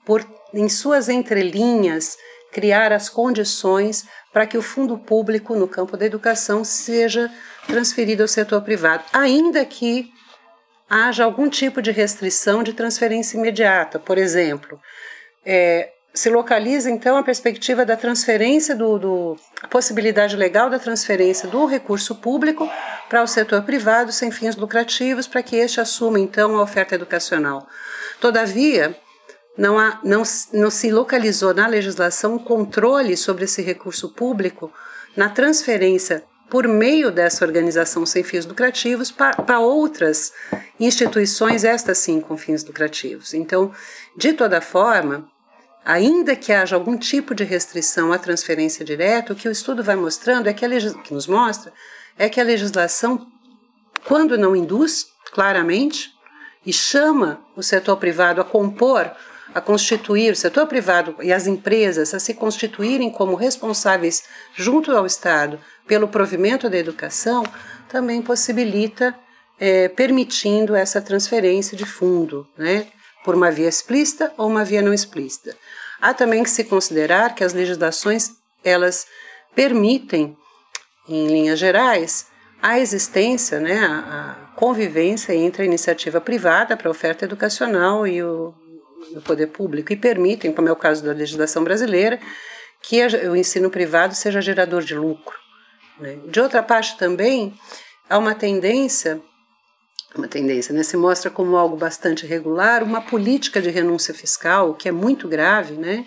por 0.06 0.26
em 0.54 0.70
suas 0.70 1.10
entrelinhas 1.10 2.18
criar 2.52 2.94
as 2.94 3.10
condições 3.10 4.06
para 4.32 4.48
que 4.48 4.58
o 4.58 4.62
fundo 4.62 4.98
público 4.98 5.56
no 5.56 5.68
campo 5.68 5.98
da 5.98 6.06
educação 6.06 6.64
seja 6.64 7.30
transferido 7.68 8.24
ao 8.24 8.28
setor 8.28 8.62
privado, 8.62 9.04
ainda 9.12 9.66
que 9.66 10.10
haja 10.90 11.24
algum 11.24 11.50
tipo 11.50 11.82
de 11.82 11.92
restrição 11.92 12.64
de 12.64 12.74
transferência 12.74 13.38
imediata. 13.38 14.00
Por 14.00 14.18
exemplo, 14.18 14.80
é, 15.46 15.90
se 16.14 16.30
localiza 16.30 16.92
então 16.92 17.18
a 17.18 17.24
perspectiva 17.24 17.84
da 17.86 17.98
transferência 17.98 18.76
do, 18.76 19.00
do, 19.00 19.38
a 19.62 19.68
possibilidade 19.68 20.36
legal 20.36 20.70
da 20.70 20.78
transferência 20.78 21.50
do 21.50 21.66
recurso 21.66 22.16
público 22.16 22.70
para 23.14 23.22
o 23.22 23.28
setor 23.28 23.62
privado 23.62 24.12
sem 24.12 24.32
fins 24.32 24.56
lucrativos 24.56 25.28
para 25.28 25.44
que 25.44 25.56
este 25.56 25.80
assuma 25.80 26.20
então 26.20 26.58
a 26.58 26.64
oferta 26.64 26.96
educacional. 26.96 27.68
Todavia, 28.20 28.98
não, 29.56 29.78
há, 29.78 30.00
não, 30.04 30.24
não 30.52 30.72
se 30.72 30.90
localizou 30.90 31.54
na 31.54 31.68
legislação 31.68 32.40
controle 32.40 33.16
sobre 33.16 33.44
esse 33.44 33.62
recurso 33.62 34.10
público 34.10 34.74
na 35.16 35.30
transferência 35.30 36.24
por 36.50 36.68
meio 36.68 37.12
dessa 37.12 37.46
organização 37.46 38.04
sem 38.04 38.24
fins 38.24 38.48
lucrativos 38.48 39.12
para 39.12 39.60
outras 39.60 40.34
instituições, 40.80 41.64
estas 41.64 42.00
sim 42.00 42.20
com 42.20 42.36
fins 42.36 42.66
lucrativos. 42.66 43.36
Então, 43.36 43.72
de 44.18 44.34
toda 44.34 44.60
forma, 44.60 45.30
ainda 45.86 46.36
que 46.36 46.52
haja 46.52 46.76
algum 46.76 46.98
tipo 46.98 47.36
de 47.36 47.44
restrição 47.44 48.12
à 48.12 48.18
transferência 48.18 48.84
direta, 48.84 49.34
o 49.34 49.36
que 49.36 49.48
o 49.48 49.52
estudo 49.52 49.84
vai 49.84 49.96
mostrando 49.96 50.50
é 50.50 50.54
que, 50.54 50.66
a 50.66 50.94
que 51.04 51.14
nos 51.14 51.28
mostra 51.28 51.72
é 52.18 52.30
que 52.30 52.40
a 52.40 52.44
legislação, 52.44 53.28
quando 54.06 54.38
não 54.38 54.56
induz 54.56 55.08
claramente 55.32 56.12
e 56.66 56.72
chama 56.72 57.44
o 57.56 57.64
setor 57.64 57.98
privado 57.98 58.40
a 58.40 58.44
compor, 58.44 59.12
a 59.54 59.62
constituir 59.62 60.32
o 60.32 60.36
setor 60.36 60.68
privado 60.68 61.16
e 61.22 61.32
as 61.32 61.46
empresas 61.46 62.14
a 62.14 62.20
se 62.20 62.34
constituírem 62.34 63.12
como 63.12 63.36
responsáveis 63.36 64.24
junto 64.56 64.92
ao 64.92 65.06
Estado 65.06 65.60
pelo 65.88 66.08
provimento 66.08 66.70
da 66.70 66.78
educação, 66.78 67.44
também 67.90 68.22
possibilita 68.22 69.16
é, 69.60 69.88
permitindo 69.88 70.76
essa 70.76 71.02
transferência 71.02 71.78
de 71.78 71.86
fundo, 71.86 72.48
né, 72.58 72.88
por 73.24 73.36
uma 73.36 73.52
via 73.52 73.70
explícita 73.70 74.34
ou 74.38 74.48
uma 74.48 74.66
via 74.66 74.82
não 74.82 74.94
explícita. 74.94 75.56
Há 76.02 76.14
também 76.14 76.44
que 76.44 76.50
se 76.50 76.64
considerar 76.64 77.36
que 77.36 77.44
as 77.44 77.54
legislações 77.54 78.32
elas 78.64 79.06
permitem, 79.56 80.36
em 81.08 81.28
linhas 81.28 81.60
gerais, 81.60 82.28
a 82.62 82.80
existência, 82.80 83.60
né, 83.60 83.86
a, 83.86 84.32
a 84.32 84.44
convivência 84.56 85.34
entre 85.34 85.64
a 85.64 85.66
iniciativa 85.66 86.22
privada 86.22 86.78
para 86.78 86.88
a 86.88 86.92
oferta 86.92 87.26
educacional 87.26 88.08
e 88.08 88.24
o, 88.24 88.54
o 89.16 89.22
poder 89.22 89.48
público 89.48 89.92
e 89.92 89.98
permitem, 89.98 90.54
como 90.54 90.70
é 90.70 90.72
o 90.72 90.76
caso 90.76 91.04
da 91.04 91.12
legislação 91.12 91.64
brasileira, 91.64 92.20
que 92.82 93.02
o 93.28 93.36
ensino 93.36 93.70
privado 93.70 94.16
seja 94.16 94.42
gerador 94.42 94.84
de 94.84 94.96
lucro. 94.96 95.38
Né? 96.00 96.18
De 96.28 96.40
outra 96.40 96.62
parte, 96.62 96.98
também 96.98 97.54
há 98.10 98.18
uma 98.18 98.36
tendência, 98.36 99.22
uma 100.16 100.28
tendência, 100.28 100.74
né? 100.74 100.84
se 100.84 100.98
mostra 100.98 101.30
como 101.30 101.56
algo 101.56 101.76
bastante 101.76 102.26
regular, 102.26 102.84
uma 102.84 103.02
política 103.02 103.62
de 103.62 103.70
renúncia 103.70 104.14
fiscal, 104.14 104.74
que 104.74 104.88
é 104.88 104.92
muito 104.92 105.28
grave, 105.28 105.74
né? 105.74 106.06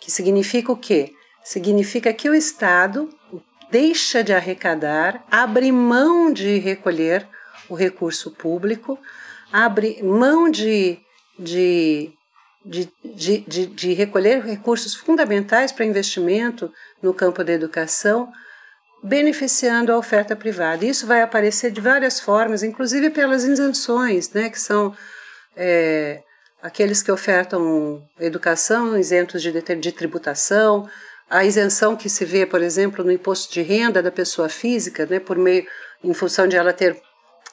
que 0.00 0.10
significa 0.10 0.72
o 0.72 0.76
quê? 0.76 1.12
Significa 1.44 2.12
que 2.12 2.28
o 2.28 2.34
Estado 2.34 3.08
deixa 3.72 4.22
de 4.22 4.34
arrecadar, 4.34 5.24
abre 5.30 5.72
mão 5.72 6.30
de 6.30 6.58
recolher 6.58 7.26
o 7.70 7.74
recurso 7.74 8.30
público, 8.30 8.98
abre 9.50 10.02
mão 10.02 10.50
de, 10.50 10.98
de, 11.38 12.12
de, 12.62 12.92
de, 13.02 13.38
de, 13.38 13.66
de 13.66 13.92
recolher 13.94 14.42
recursos 14.44 14.94
fundamentais 14.94 15.72
para 15.72 15.86
investimento 15.86 16.70
no 17.02 17.14
campo 17.14 17.42
da 17.42 17.54
educação 17.54 18.30
beneficiando 19.02 19.90
a 19.90 19.98
oferta 19.98 20.36
privada. 20.36 20.84
Isso 20.84 21.06
vai 21.06 21.22
aparecer 21.22 21.72
de 21.72 21.80
várias 21.80 22.20
formas, 22.20 22.62
inclusive 22.62 23.08
pelas 23.08 23.42
isenções, 23.42 24.30
né, 24.32 24.50
que 24.50 24.60
são 24.60 24.94
é, 25.56 26.22
aqueles 26.62 27.02
que 27.02 27.10
ofertam 27.10 28.06
educação 28.20 28.98
isentos 28.98 29.42
de, 29.42 29.50
de 29.50 29.92
tributação, 29.92 30.86
a 31.32 31.44
isenção 31.44 31.96
que 31.96 32.08
se 32.08 32.24
vê, 32.24 32.44
por 32.44 32.60
exemplo, 32.60 33.02
no 33.02 33.10
imposto 33.10 33.52
de 33.52 33.62
renda 33.62 34.02
da 34.02 34.10
pessoa 34.10 34.48
física, 34.48 35.06
né, 35.06 35.18
por 35.18 35.38
meio, 35.38 35.66
em 36.04 36.12
função 36.12 36.46
de 36.46 36.56
ela 36.56 36.72
ter 36.72 37.00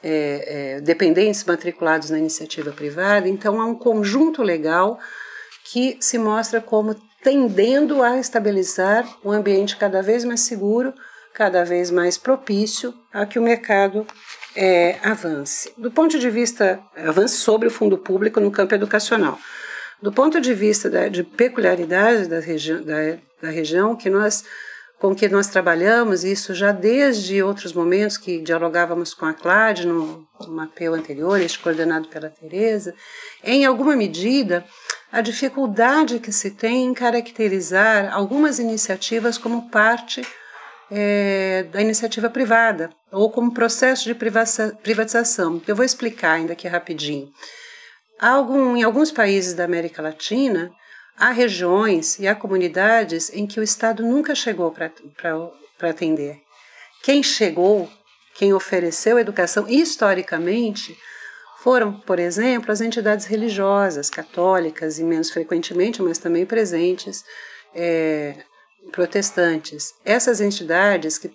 é, 0.03 0.75
é, 0.77 0.81
dependentes 0.81 1.43
matriculados 1.45 2.09
na 2.09 2.19
iniciativa 2.19 2.71
privada. 2.71 3.27
Então, 3.27 3.59
há 3.59 3.65
um 3.65 3.75
conjunto 3.75 4.43
legal 4.43 4.99
que 5.71 5.97
se 6.01 6.17
mostra 6.17 6.59
como 6.59 6.93
tendendo 7.23 8.03
a 8.03 8.19
estabilizar 8.19 9.07
um 9.23 9.31
ambiente 9.31 9.77
cada 9.77 10.01
vez 10.01 10.23
mais 10.23 10.41
seguro 10.41 10.93
cada 11.33 11.63
vez 11.63 11.89
mais 11.89 12.17
propício 12.17 12.93
a 13.13 13.25
que 13.25 13.39
o 13.39 13.41
mercado 13.41 14.05
é, 14.53 14.97
avance. 15.01 15.71
Do 15.77 15.89
ponto 15.89 16.19
de 16.19 16.29
vista, 16.29 16.81
avance 16.97 17.37
sobre 17.37 17.69
o 17.69 17.71
fundo 17.71 17.97
público 17.97 18.41
no 18.41 18.51
campo 18.51 18.75
educacional. 18.75 19.39
Do 20.01 20.11
ponto 20.11 20.41
de 20.41 20.53
vista 20.53 20.89
da, 20.89 21.07
de 21.07 21.23
peculiaridade 21.23 22.27
da, 22.27 22.39
da, 22.39 23.17
da 23.41 23.49
região 23.49 23.95
que 23.95 24.09
nós 24.09 24.43
com 24.99 25.15
que 25.15 25.29
nós 25.29 25.47
trabalhamos, 25.47 26.25
isso 26.25 26.53
já 26.53 26.73
desde 26.73 27.41
outros 27.41 27.71
momentos 27.71 28.17
que 28.17 28.41
dialogávamos 28.41 29.13
com 29.13 29.25
a 29.25 29.33
CLAD 29.33 29.87
no, 29.87 30.27
no 30.41 30.51
mapeio 30.51 30.93
anterior, 30.93 31.39
este 31.39 31.57
coordenado 31.57 32.09
pela 32.09 32.29
Tereza, 32.29 32.93
em 33.41 33.65
alguma 33.65 33.95
medida, 33.95 34.65
a 35.09 35.21
dificuldade 35.21 36.19
que 36.19 36.33
se 36.33 36.51
tem 36.51 36.85
em 36.85 36.93
caracterizar 36.93 38.13
algumas 38.13 38.59
iniciativas 38.59 39.37
como 39.37 39.69
parte 39.69 40.21
é, 40.91 41.65
da 41.71 41.81
iniciativa 41.81 42.29
privada 42.29 42.89
ou 43.09 43.31
como 43.31 43.53
processo 43.53 44.03
de 44.03 44.13
privatização. 44.13 45.61
Eu 45.65 45.75
vou 45.75 45.85
explicar 45.85 46.33
ainda 46.33 46.53
aqui 46.53 46.67
rapidinho. 46.67 47.29
Algum, 48.19 48.75
em 48.75 48.83
alguns 48.83 49.11
países 49.11 49.53
da 49.53 49.63
América 49.63 50.01
Latina, 50.01 50.69
há 51.19 51.31
regiões 51.31 52.17
e 52.17 52.27
há 52.27 52.33
comunidades 52.33 53.29
em 53.33 53.45
que 53.45 53.59
o 53.59 53.63
Estado 53.63 54.01
nunca 54.03 54.33
chegou 54.33 54.71
para 54.71 55.89
atender. 55.89 56.41
Quem 57.03 57.21
chegou, 57.21 57.89
quem 58.35 58.53
ofereceu 58.53 59.19
educação 59.19 59.67
historicamente, 59.67 60.97
foram, 61.61 61.99
por 61.99 62.19
exemplo, 62.19 62.71
as 62.71 62.79
entidades 62.79 63.25
religiosas, 63.25 64.09
católicas 64.09 64.97
e 64.97 65.03
menos 65.03 65.29
frequentemente, 65.29 66.01
mas 66.01 66.17
também 66.17 66.45
presentes, 66.45 67.25
é, 67.75 68.37
protestantes. 68.93 69.93
Essas 70.05 70.39
entidades 70.39 71.17
que, 71.17 71.29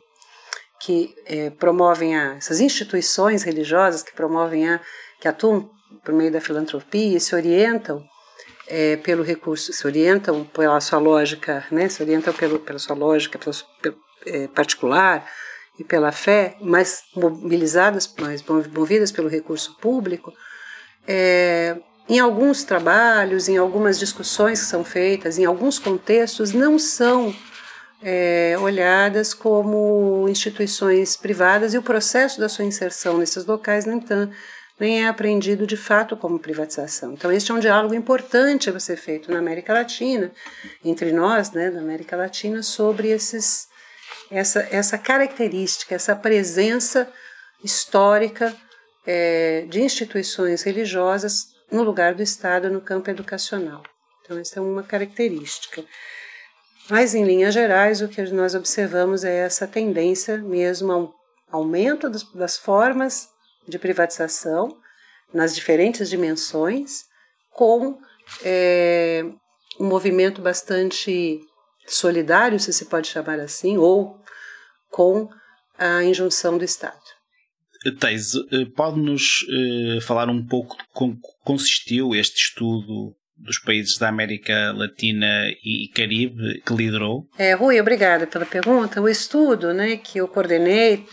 que 0.81 1.15
é, 1.27 1.51
promovem 1.51 2.17
a, 2.17 2.37
essas 2.37 2.59
instituições 2.61 3.43
religiosas 3.43 4.03
que 4.03 4.15
promovem 4.15 4.67
a, 4.67 4.81
que 5.21 5.29
atuam 5.29 5.71
por 6.03 6.15
meio 6.15 6.33
da 6.33 6.41
filantropia 6.41 7.19
e 7.19 7.21
se 7.21 7.35
orientam 7.35 8.03
é, 8.67 8.97
pelo 8.97 9.23
recurso, 9.23 9.73
se 9.73 9.87
orientam 9.87 10.45
pela 10.45 10.81
sua 10.81 10.99
lógica, 10.99 11.65
né, 11.71 11.89
se 11.89 12.03
orientam 12.03 12.33
pelo, 12.33 12.59
pela 12.59 12.79
sua 12.79 12.97
lógica 12.97 13.39
pelo, 13.39 13.55
pelo, 13.83 13.97
é, 14.27 14.49
particular 14.49 15.29
e 15.79 15.85
pela 15.85 16.13
fé, 16.13 16.57
mas 16.61 17.03
mobilizadas, 17.15 18.13
mais 18.19 18.43
movidas 18.43 19.11
pelo 19.11 19.29
recurso 19.29 19.77
público, 19.81 20.33
é, 21.07 21.77
em 22.09 22.19
alguns 22.19 22.65
trabalhos, 22.65 23.49
em 23.49 23.57
algumas 23.57 23.99
discussões 23.99 24.61
que 24.61 24.67
são 24.67 24.85
feitas, 24.85 25.39
em 25.39 25.45
alguns 25.45 25.79
contextos, 25.79 26.53
não 26.53 26.79
são 26.79 27.35
é, 28.03 28.57
olhadas 28.61 29.33
como 29.33 30.27
instituições 30.29 31.17
privadas 31.17 31.73
e 31.73 31.79
o 31.79 31.83
processo 31.83 32.39
da 32.39 32.49
sua 32.49 32.65
inserção 32.65 33.17
nesses 33.19 33.47
locais 33.47 33.87
nem, 33.87 34.03
nem 34.79 35.05
é 35.05 35.09
apreendido 35.09 35.67
de 35.67 35.77
fato 35.77 36.17
como 36.17 36.39
privatização. 36.39 37.13
Então, 37.13 37.31
este 37.31 37.51
é 37.51 37.55
um 37.55 37.61
diálogo 37.61 37.95
importante 37.95 38.69
a 38.69 38.81
ser 38.81 38.97
feito 38.97 39.31
na 39.31 39.39
América 39.39 39.73
Latina, 39.73 40.33
entre 40.85 41.13
nós, 41.13 41.53
né, 41.53 41.71
na 41.71 41.81
América 41.81 42.17
Latina, 42.17 42.63
sobre 42.63 43.09
esses, 43.09 43.69
essa, 44.31 44.67
essa 44.71 44.99
característica, 44.99 45.95
essa 45.95 46.17
presença 46.17 47.09
histórica 47.63 48.55
é, 49.07 49.65
de 49.69 49.81
instituições 49.81 50.63
religiosas 50.63 51.55
no 51.71 51.83
lugar 51.83 52.15
do 52.15 52.23
Estado 52.23 52.71
no 52.71 52.81
campo 52.81 53.11
educacional. 53.11 53.83
Então, 54.23 54.39
essa 54.39 54.59
é 54.59 54.63
uma 54.63 54.83
característica. 54.83 55.85
Mas, 56.91 57.15
em 57.15 57.25
linhas 57.25 57.55
gerais, 57.55 58.03
o 58.03 58.09
que 58.09 58.23
nós 58.25 58.55
observamos 58.55 59.25
é 59.25 59.37
essa 59.39 59.67
tendência 59.67 60.39
mesmo 60.39 60.93
ao 60.93 61.15
aumento 61.51 62.11
das, 62.11 62.25
das 62.33 62.59
formas 62.59 63.34
de 63.67 63.79
privatização 63.79 64.77
nas 65.33 65.55
diferentes 65.55 66.09
dimensões, 66.09 67.05
com 67.51 67.99
é, 68.45 69.25
um 69.79 69.87
movimento 69.87 70.41
bastante 70.41 71.41
solidário, 71.87 72.59
se 72.59 72.73
se 72.73 72.87
pode 72.87 73.09
chamar 73.09 73.41
assim, 73.41 73.77
ou 73.77 74.19
com 74.91 75.29
a 75.79 76.05
injunção 76.05 76.57
do 76.57 76.65
Estado. 76.65 77.03
Teis, 78.01 78.35
eh, 78.35 78.65
pode-nos 78.75 79.43
uh, 79.43 80.01
falar 80.01 80.31
um 80.31 80.43
pouco 80.47 80.77
de 80.77 80.85
como 80.91 81.19
consistiu 81.45 82.15
este 82.15 82.47
estudo 82.47 83.15
dos 83.37 83.59
países 83.59 83.99
da 83.99 84.09
América 84.09 84.73
Latina 84.73 85.49
e 85.63 85.91
Caribe 85.95 86.63
que 86.65 86.73
liderou? 86.73 87.29
É, 87.37 87.53
Rui, 87.53 87.79
obrigada 87.81 88.27
pela 88.27 88.47
pergunta. 88.47 89.03
O 89.03 89.09
estudo 89.09 89.75
né, 89.75 89.97
que 89.97 90.19
eu 90.19 90.29
coordenei, 90.29 91.05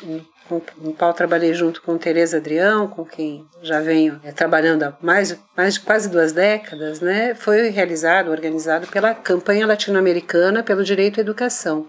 com 0.60 0.90
o 0.90 0.94
qual 0.94 1.14
trabalhei 1.14 1.54
junto 1.54 1.82
com 1.82 1.98
Tereza 1.98 2.38
Adrião, 2.38 2.88
com 2.88 3.06
quem 3.06 3.46
já 3.62 3.80
venho 3.80 4.20
é, 4.24 4.32
trabalhando 4.32 4.84
há 4.84 4.98
mais, 5.02 5.38
mais 5.56 5.76
de 5.76 5.80
quase 5.82 6.10
duas 6.10 6.32
décadas, 6.34 7.00
né, 7.00 7.34
foi 7.36 7.70
realizado, 7.70 8.32
organizado 8.32 8.88
pela 8.88 9.14
Campanha 9.14 9.68
Latino-Americana 9.68 10.64
pelo 10.64 10.84
Direito 10.84 11.20
à 11.20 11.22
Educação. 11.22 11.88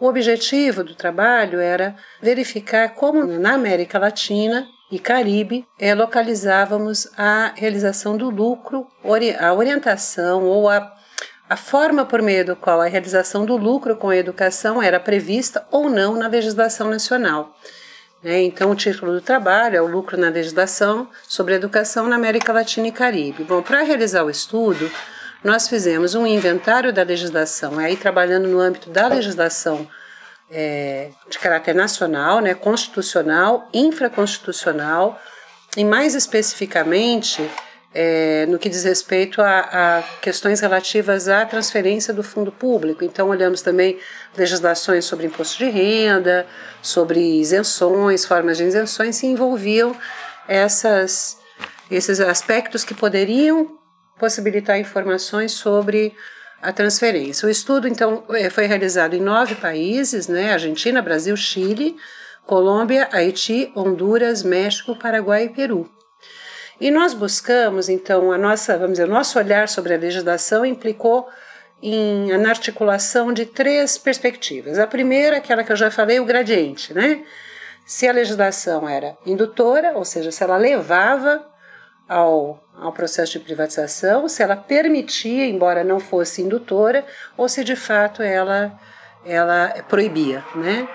O 0.00 0.06
objetivo 0.06 0.82
do 0.82 0.94
trabalho 0.94 1.60
era 1.60 1.94
verificar 2.20 2.94
como 2.94 3.24
na 3.24 3.54
América 3.54 3.98
Latina 3.98 4.66
e 4.90 4.98
Caribe 4.98 5.66
é, 5.78 5.94
localizávamos 5.94 7.08
a 7.16 7.52
realização 7.56 8.16
do 8.16 8.28
lucro, 8.28 8.86
a 9.38 9.54
orientação 9.54 10.44
ou 10.44 10.68
a, 10.68 10.92
a 11.52 11.56
forma 11.56 12.06
por 12.06 12.22
meio 12.22 12.46
do 12.46 12.56
qual 12.56 12.80
a 12.80 12.86
realização 12.86 13.44
do 13.44 13.58
lucro 13.58 13.94
com 13.94 14.08
a 14.08 14.16
educação 14.16 14.82
era 14.82 14.98
prevista 14.98 15.62
ou 15.70 15.90
não 15.90 16.16
na 16.16 16.26
legislação 16.26 16.88
nacional. 16.88 17.54
Né? 18.22 18.40
Então, 18.40 18.70
o 18.70 18.74
título 18.74 19.12
do 19.12 19.20
trabalho 19.20 19.76
é 19.76 19.82
o 19.82 19.86
lucro 19.86 20.16
na 20.16 20.30
legislação 20.30 21.06
sobre 21.28 21.52
educação 21.52 22.08
na 22.08 22.16
América 22.16 22.54
Latina 22.54 22.88
e 22.88 22.90
Caribe. 22.92 23.44
Bom, 23.44 23.60
para 23.60 23.82
realizar 23.82 24.24
o 24.24 24.30
estudo, 24.30 24.90
nós 25.44 25.68
fizemos 25.68 26.14
um 26.14 26.26
inventário 26.26 26.90
da 26.90 27.02
legislação, 27.02 27.78
aí 27.78 27.98
trabalhando 27.98 28.48
no 28.48 28.58
âmbito 28.58 28.88
da 28.88 29.06
legislação 29.06 29.86
é, 30.50 31.10
de 31.28 31.38
caráter 31.38 31.74
nacional, 31.74 32.40
né, 32.40 32.54
constitucional, 32.54 33.68
infraconstitucional 33.74 35.20
e 35.76 35.84
mais 35.84 36.14
especificamente 36.14 37.46
é, 37.94 38.46
no 38.46 38.58
que 38.58 38.68
diz 38.68 38.84
respeito 38.84 39.42
a, 39.42 39.60
a, 39.98 40.02
questões 40.20 40.60
relativas 40.60 41.28
à 41.28 41.44
transferência 41.44 42.12
do 42.12 42.22
fundo 42.22 42.50
público. 42.50 43.04
Então, 43.04 43.28
olhamos 43.28 43.60
também 43.60 43.98
legislações 44.36 45.04
sobre 45.04 45.26
imposto 45.26 45.58
de 45.58 45.68
renda, 45.68 46.46
sobre 46.80 47.20
isenções, 47.20 48.24
formas 48.24 48.56
de 48.56 48.64
isenções, 48.64 49.20
que 49.20 49.26
envolviam 49.26 49.94
essas, 50.48 51.38
esses 51.90 52.18
aspectos 52.20 52.84
que 52.84 52.94
poderiam 52.94 53.78
possibilitar 54.18 54.78
informações 54.78 55.52
sobre 55.52 56.14
a 56.62 56.72
transferência. 56.72 57.46
O 57.46 57.50
estudo, 57.50 57.88
então, 57.88 58.24
é, 58.30 58.48
foi 58.48 58.66
realizado 58.66 59.14
em 59.14 59.20
nove 59.20 59.56
países, 59.56 60.28
né? 60.28 60.52
Argentina, 60.52 61.02
Brasil, 61.02 61.36
Chile, 61.36 61.96
Colômbia, 62.46 63.08
Haiti, 63.12 63.72
Honduras, 63.74 64.42
México, 64.42 64.96
Paraguai 64.96 65.44
e 65.44 65.48
Peru. 65.48 65.90
E 66.82 66.90
nós 66.90 67.14
buscamos, 67.14 67.88
então, 67.88 68.32
a 68.32 68.36
nossa, 68.36 68.76
vamos 68.76 68.94
dizer, 68.94 69.04
o 69.04 69.12
nosso 69.12 69.38
olhar 69.38 69.68
sobre 69.68 69.94
a 69.94 69.96
legislação 69.96 70.66
implicou 70.66 71.28
em, 71.80 72.36
na 72.38 72.48
articulação 72.48 73.32
de 73.32 73.46
três 73.46 73.96
perspectivas. 73.96 74.80
A 74.80 74.86
primeira, 74.88 75.36
aquela 75.36 75.62
que 75.62 75.70
eu 75.70 75.76
já 75.76 75.92
falei, 75.92 76.18
o 76.18 76.24
gradiente, 76.24 76.92
né? 76.92 77.22
Se 77.86 78.08
a 78.08 78.12
legislação 78.12 78.88
era 78.88 79.16
indutora, 79.24 79.92
ou 79.94 80.04
seja, 80.04 80.32
se 80.32 80.42
ela 80.42 80.56
levava 80.56 81.46
ao, 82.08 82.60
ao 82.76 82.92
processo 82.92 83.34
de 83.34 83.44
privatização, 83.44 84.28
se 84.28 84.42
ela 84.42 84.56
permitia, 84.56 85.46
embora 85.46 85.84
não 85.84 86.00
fosse 86.00 86.42
indutora, 86.42 87.06
ou 87.36 87.48
se 87.48 87.62
de 87.62 87.76
fato 87.76 88.24
ela, 88.24 88.76
ela 89.24 89.68
proibia, 89.88 90.42
né? 90.56 90.88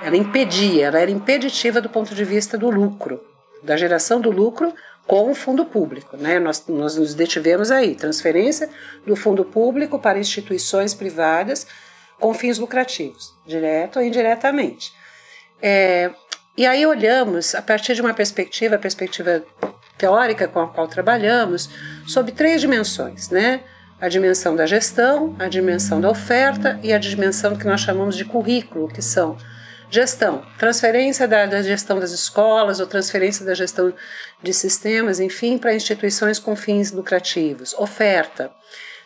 Ela 0.00 0.16
impedia, 0.16 0.86
ela 0.86 1.00
era 1.00 1.10
impeditiva 1.10 1.80
do 1.80 1.88
ponto 1.88 2.14
de 2.14 2.24
vista 2.24 2.56
do 2.56 2.70
lucro, 2.70 3.33
da 3.64 3.76
geração 3.76 4.20
do 4.20 4.30
lucro 4.30 4.72
com 5.06 5.30
o 5.30 5.34
fundo 5.34 5.64
público. 5.64 6.16
Né? 6.16 6.38
Nós, 6.38 6.64
nós 6.68 6.96
nos 6.96 7.14
detivemos 7.14 7.70
aí, 7.70 7.94
transferência 7.94 8.68
do 9.06 9.16
fundo 9.16 9.44
público 9.44 9.98
para 9.98 10.18
instituições 10.18 10.94
privadas 10.94 11.66
com 12.18 12.32
fins 12.32 12.58
lucrativos, 12.58 13.34
direto 13.46 13.98
ou 13.98 14.04
indiretamente. 14.04 14.92
É, 15.60 16.10
e 16.56 16.66
aí 16.66 16.86
olhamos, 16.86 17.54
a 17.54 17.62
partir 17.62 17.94
de 17.94 18.00
uma 18.00 18.14
perspectiva, 18.14 18.76
a 18.76 18.78
perspectiva 18.78 19.44
teórica 19.98 20.46
com 20.46 20.60
a 20.60 20.68
qual 20.68 20.86
trabalhamos, 20.86 21.68
sobre 22.06 22.32
três 22.32 22.60
dimensões, 22.60 23.30
né? 23.30 23.60
A 24.00 24.08
dimensão 24.08 24.54
da 24.54 24.66
gestão, 24.66 25.34
a 25.38 25.48
dimensão 25.48 26.00
da 26.00 26.10
oferta 26.10 26.78
e 26.82 26.92
a 26.92 26.98
dimensão 26.98 27.56
que 27.56 27.66
nós 27.66 27.80
chamamos 27.80 28.16
de 28.16 28.24
currículo, 28.24 28.88
que 28.88 29.00
são 29.00 29.36
gestão, 29.94 30.44
transferência 30.58 31.28
da, 31.28 31.46
da 31.46 31.62
gestão 31.62 32.00
das 32.00 32.10
escolas 32.10 32.80
ou 32.80 32.86
transferência 32.86 33.44
da 33.44 33.54
gestão 33.54 33.94
de 34.42 34.52
sistemas, 34.52 35.20
enfim, 35.20 35.56
para 35.56 35.74
instituições 35.74 36.38
com 36.38 36.56
fins 36.56 36.90
lucrativos. 36.90 37.74
Oferta, 37.74 38.50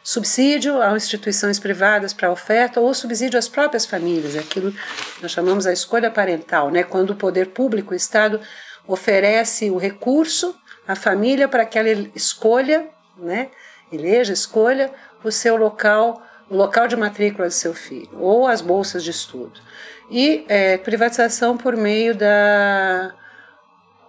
subsídio 0.02 0.80
a 0.80 0.96
instituições 0.96 1.58
privadas 1.58 2.14
para 2.14 2.32
oferta 2.32 2.80
ou 2.80 2.94
subsídio 2.94 3.38
às 3.38 3.48
próprias 3.48 3.84
famílias, 3.84 4.34
aquilo 4.34 4.72
que 4.72 5.22
nós 5.22 5.30
chamamos 5.30 5.66
a 5.66 5.72
escolha 5.72 6.10
parental, 6.10 6.70
né? 6.70 6.82
quando 6.82 7.10
o 7.10 7.16
poder 7.16 7.48
público, 7.48 7.92
o 7.92 7.96
Estado, 7.96 8.40
oferece 8.86 9.70
o 9.70 9.76
recurso 9.76 10.58
a 10.88 10.96
família 10.96 11.46
para 11.46 11.66
que 11.66 11.78
ela 11.78 11.90
escolha, 12.14 12.88
né, 13.18 13.50
eleja, 13.92 14.32
escolha 14.32 14.90
o 15.22 15.30
seu 15.30 15.54
local, 15.54 16.22
o 16.50 16.56
local 16.56 16.88
de 16.88 16.96
matrícula 16.96 17.48
do 17.48 17.54
seu 17.54 17.74
filho, 17.74 18.10
ou 18.18 18.46
as 18.46 18.60
bolsas 18.60 19.04
de 19.04 19.10
estudo. 19.10 19.60
E 20.10 20.44
é, 20.48 20.78
privatização 20.78 21.56
por 21.56 21.76
meio 21.76 22.14
da, 22.14 23.12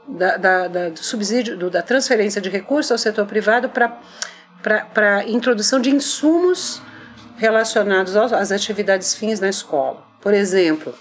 da, 0.07 0.37
da, 0.37 0.67
da 0.67 0.89
do 0.89 0.99
subsídio, 0.99 1.57
do, 1.57 1.69
da 1.69 1.81
transferência 1.81 2.41
de 2.41 2.49
recursos 2.49 2.91
ao 2.91 2.97
setor 2.97 3.25
privado 3.25 3.69
para 3.69 5.27
introdução 5.27 5.81
de 5.81 5.89
insumos 5.89 6.81
relacionados 7.37 8.15
às 8.15 8.51
atividades 8.51 9.13
fins 9.13 9.39
na 9.39 9.49
escola. 9.49 10.03
Por 10.21 10.33
exemplo, 10.33 10.93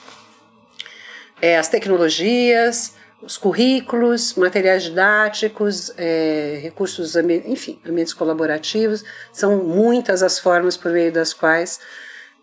é, 1.41 1.57
as 1.59 1.69
tecnologias, 1.69 2.95
os 3.21 3.37
currículos, 3.37 4.35
materiais 4.35 4.85
didáticos, 4.85 5.93
é, 5.97 6.61
recursos, 6.63 7.17
enfim, 7.17 7.79
ambientes 7.85 8.15
colaborativos, 8.15 9.05
são 9.33 9.65
muitas 9.65 10.23
as 10.23 10.39
formas 10.39 10.77
por 10.77 10.93
meio 10.93 11.13
das 11.13 11.33
quais 11.33 11.81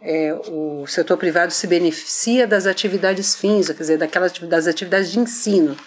é, 0.02 0.34
o 0.50 0.86
setor 0.86 1.18
privado 1.18 1.52
se 1.52 1.66
beneficia 1.66 2.46
das 2.46 2.66
atividades 2.66 3.36
fins, 3.36 3.68
quer 3.68 3.74
dizer, 3.74 3.98
daquelas 3.98 4.34
das 4.34 4.68
atividades 4.68 5.12
de 5.12 5.20
ensino 5.20 5.78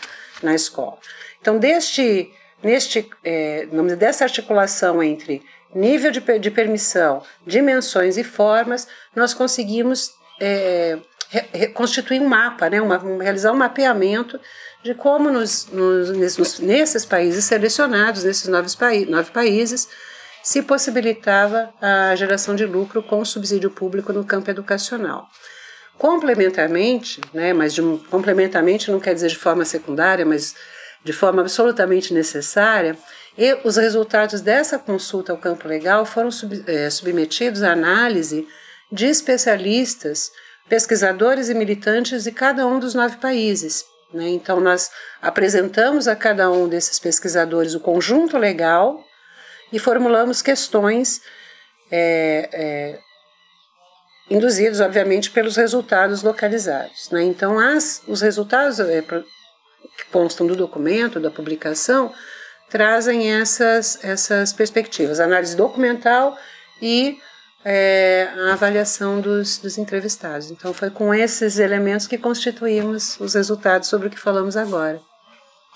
na 0.42 0.55
escola. 0.55 0.98
Então, 1.40 1.59
deste, 1.59 2.33
neste, 2.62 3.09
é, 3.22 3.66
dessa 3.96 4.24
articulação 4.24 5.03
entre 5.03 5.42
nível 5.74 6.11
de, 6.11 6.20
de 6.38 6.51
permissão, 6.51 7.22
dimensões 7.46 8.16
e 8.16 8.24
formas, 8.24 8.88
nós 9.14 9.35
conseguimos 9.35 10.12
é, 10.40 10.98
constituir 11.74 12.20
um 12.20 12.28
mapa, 12.28 12.70
né, 12.70 12.80
uma, 12.80 12.98
realizar 13.22 13.52
um 13.52 13.56
mapeamento 13.56 14.40
de 14.82 14.94
como 14.94 15.30
nos, 15.30 15.66
nos, 15.66 16.10
nesses, 16.10 16.58
nesses 16.58 17.04
países 17.04 17.44
selecionados, 17.44 18.24
nesses 18.24 18.48
nove, 18.48 18.68
nove 19.06 19.30
países, 19.30 19.88
se 20.42 20.62
possibilitava 20.62 21.72
a 21.80 22.14
geração 22.16 22.54
de 22.54 22.64
lucro 22.64 23.02
com 23.02 23.24
subsídio 23.24 23.70
público 23.70 24.12
no 24.12 24.24
campo 24.24 24.50
educacional. 24.50 25.28
Complementarmente, 25.98 27.20
né, 27.34 27.52
mas 27.52 27.74
de, 27.74 27.82
complementarmente 28.08 28.90
não 28.90 29.00
quer 29.00 29.14
dizer 29.14 29.28
de 29.28 29.36
forma 29.36 29.64
secundária, 29.64 30.24
mas 30.24 30.54
de 31.04 31.12
forma 31.12 31.42
absolutamente 31.42 32.14
necessária, 32.14 32.96
e 33.36 33.56
os 33.64 33.76
resultados 33.76 34.40
dessa 34.40 34.78
consulta 34.78 35.32
ao 35.32 35.38
campo 35.38 35.68
legal 35.68 36.04
foram 36.04 36.30
sub, 36.30 36.64
é, 36.66 36.88
submetidos 36.90 37.62
à 37.62 37.72
análise 37.72 38.46
de 38.90 39.06
especialistas, 39.06 40.32
pesquisadores 40.68 41.48
e 41.48 41.54
militantes 41.54 42.24
de 42.24 42.33
cada 42.33 42.66
um 42.66 42.78
dos 42.78 42.94
nove 42.94 43.16
países, 43.16 43.85
né? 44.12 44.28
Então, 44.28 44.61
nós 44.61 44.90
apresentamos 45.20 46.09
a 46.09 46.16
cada 46.16 46.50
um 46.50 46.68
desses 46.68 46.98
pesquisadores 46.98 47.74
o 47.74 47.81
conjunto 47.81 48.38
legal 48.38 49.04
e 49.72 49.78
formulamos 49.78 50.40
questões 50.40 51.20
é, 51.90 52.48
é, 52.52 52.98
obviamente, 54.85 55.31
pelos 55.31 55.57
resultados 55.57 56.22
localizados. 56.22 57.11
Né? 57.11 57.22
Então, 57.22 57.59
as, 57.59 58.02
os 58.07 58.20
resultados 58.20 58.81
é, 58.81 59.02
que 59.02 60.04
constam 60.11 60.46
do 60.46 60.57
documento, 60.57 61.20
da 61.20 61.31
publicação, 61.31 62.12
trazem 62.70 63.33
essas, 63.33 64.02
essas 64.02 64.52
perspectivas, 64.52 65.20
análise 65.20 65.57
documental 65.57 66.37
e 66.81 67.18
é, 67.64 68.29
a 68.49 68.53
avaliação 68.53 69.21
dos, 69.21 69.59
dos 69.59 69.79
entrevistados. 69.79 70.51
Então, 70.51 70.73
foi 70.73 70.90
com 70.90 71.12
esses 71.12 71.59
elementos 71.59 72.07
que 72.07 72.18
constituímos 72.18 73.18
os 73.21 73.35
resultados 73.35 73.88
sobre 73.88 74.09
o 74.09 74.11
que 74.11 74.18
falamos 74.18 74.57
agora. 74.57 75.01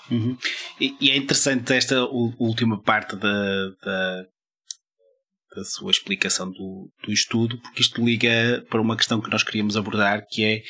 Uhum. 0.09 0.37
E, 0.79 0.95
e, 0.99 1.11
é 1.11 1.17
interessante 1.17 1.73
esta 1.73 2.03
última 2.05 2.81
parte 2.81 3.15
da, 3.15 3.69
da, 3.83 4.25
da 5.55 5.63
sua 5.63 5.91
explicação 5.91 6.51
do, 6.51 6.91
do, 7.03 7.11
estudo, 7.11 7.57
porque 7.61 7.81
isto 7.81 8.03
liga 8.03 8.65
para 8.69 8.81
uma 8.81 8.97
questão 8.97 9.21
que 9.21 9.29
nós 9.29 9.43
queríamos 9.43 9.77
abordar, 9.77 10.25
que 10.29 10.43
é 10.43 10.61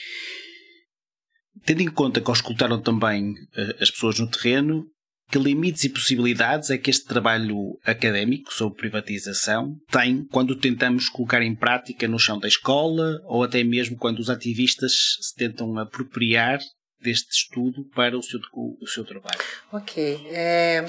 tendo 1.65 1.81
em 1.81 1.91
conta 1.91 2.21
que 2.21 2.29
auscultaram 2.29 2.81
também 2.81 3.33
eh, 3.55 3.77
as 3.79 3.89
pessoas 3.89 4.19
no 4.19 4.29
terreno, 4.29 4.85
que 5.29 5.39
limites 5.39 5.83
e 5.83 5.89
possibilidades 5.89 6.69
é 6.69 6.77
que 6.77 6.89
este 6.89 7.05
trabalho 7.05 7.79
académico 7.83 8.53
sobre 8.53 8.77
privatização 8.77 9.75
tem 9.91 10.25
quando 10.31 10.55
tentamos 10.55 11.09
colocar 11.09 11.41
em 11.41 11.55
prática 11.55 12.07
no 12.07 12.19
chão 12.19 12.39
da 12.39 12.47
escola 12.47 13.19
ou 13.25 13.43
até 13.43 13.63
mesmo 13.63 13.97
quando 13.97 14.19
os 14.19 14.29
ativistas 14.29 14.93
se 15.21 15.35
tentam 15.35 15.77
apropriar 15.79 16.59
deste 17.03 17.31
estudo 17.31 17.83
para 17.93 18.17
o 18.17 18.23
seu, 18.23 18.39
o 18.53 18.87
seu 18.87 19.03
trabalho. 19.03 19.37
Ok. 19.71 20.25
É, 20.31 20.85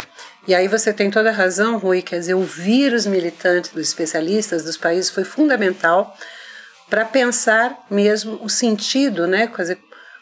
e 0.47 0.55
aí 0.55 0.69
você 0.69 0.93
tem 0.93 1.11
toda 1.11 1.31
a 1.31 1.33
razão, 1.33 1.77
Rui, 1.77 2.01
quer 2.01 2.21
dizer, 2.21 2.35
ouvir 2.35 2.93
os 2.93 3.05
militantes, 3.05 3.73
os 3.75 3.81
especialistas 3.81 4.63
dos 4.63 4.77
países 4.77 5.11
foi 5.11 5.25
fundamental 5.25 6.17
para 6.89 7.05
pensar 7.05 7.85
mesmo 7.91 8.39
o 8.43 8.49
sentido, 8.49 9.27
né, 9.27 9.49
quer 9.49 9.63
dizer, 9.63 9.79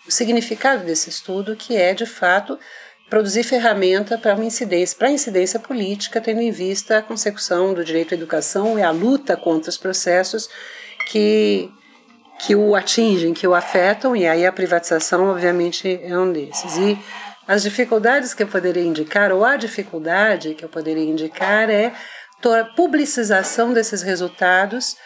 o 0.07 0.11
significado 0.11 0.85
desse 0.85 1.11
estudo, 1.11 1.55
que 1.55 1.77
é, 1.77 1.95
de 1.95 2.07
fato, 2.07 2.59
produzir 3.13 3.43
ferramenta 3.43 4.17
para 4.17 4.35
uma 4.35 4.47
incidência, 4.47 4.97
para 4.99 5.11
incidência 5.11 5.61
política, 5.61 6.19
tendo 6.19 6.41
em 6.41 6.51
vista 6.51 6.97
a 6.97 7.03
consecução 7.03 7.75
do 7.75 7.85
direito 7.85 8.15
à 8.15 8.17
educação 8.17 8.79
e 8.79 8.83
a 8.83 8.91
luta 8.91 9.37
contra 9.37 9.69
os 9.69 9.77
processos 9.77 10.49
que 11.11 11.71
que 12.39 12.57
o 12.57 12.75
atingem, 12.75 13.35
que 13.35 13.47
o 13.47 13.55
afetam, 13.55 14.17
e 14.17 14.27
aí 14.27 14.47
a 14.47 14.51
privatização, 14.51 15.29
obviamente, 15.29 16.01
é 16.03 16.19
um 16.19 16.33
desses. 16.33 16.79
E 16.79 16.99
as 17.47 17.63
dificuldades 17.63 18.33
que 18.33 18.43
eu 18.43 18.49
poderia 18.49 18.83
indicar, 18.83 19.31
ou 19.31 19.45
a 19.45 19.57
dificuldade 19.57 20.55
que 20.55 20.65
eu 20.65 20.69
poderia 20.71 21.05
indicar, 21.05 21.69
é 21.69 21.93
a 22.47 22.65
publicização 22.75 23.75
desses 23.75 24.01
resultados 24.01 24.97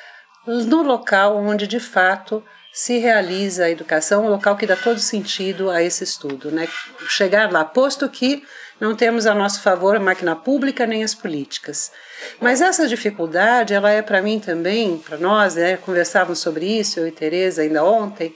no 0.46 0.80
local 0.80 1.36
onde 1.36 1.66
de 1.66 1.80
fato 1.80 2.42
se 2.76 2.98
realiza 2.98 3.64
a 3.64 3.70
educação, 3.70 4.26
um 4.26 4.28
local 4.28 4.54
que 4.54 4.66
dá 4.66 4.76
todo 4.76 5.00
sentido 5.00 5.70
a 5.70 5.82
esse 5.82 6.04
estudo, 6.04 6.50
né? 6.50 6.68
Chegar 7.08 7.50
lá, 7.50 7.64
posto 7.64 8.06
que 8.06 8.42
não 8.78 8.94
temos 8.94 9.26
a 9.26 9.34
nosso 9.34 9.62
favor 9.62 9.96
a 9.96 9.98
máquina 9.98 10.36
pública 10.36 10.86
nem 10.86 11.02
as 11.02 11.14
políticas. 11.14 11.90
Mas 12.38 12.60
essa 12.60 12.86
dificuldade, 12.86 13.72
ela 13.72 13.90
é 13.90 14.02
para 14.02 14.20
mim 14.20 14.38
também, 14.38 14.98
para 14.98 15.16
nós, 15.16 15.54
né? 15.54 15.78
Conversávamos 15.78 16.40
sobre 16.40 16.66
isso, 16.66 17.00
eu 17.00 17.08
e 17.08 17.10
Tereza 17.10 17.62
ainda 17.62 17.82
ontem, 17.82 18.34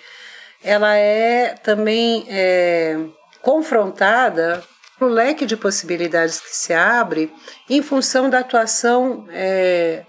ela 0.65 0.95
é 0.97 1.55
também 1.63 2.25
é, 2.27 2.99
confrontada 3.43 4.65
pelo 4.99 5.11
leque 5.11 5.45
de 5.45 5.55
possibilidades 5.55 6.41
que 6.41 6.57
se 6.57 6.73
abre 6.73 7.31
em 7.69 7.83
função 7.83 8.31
da 8.31 8.39
atuação 8.39 9.27
é, 9.31 10.07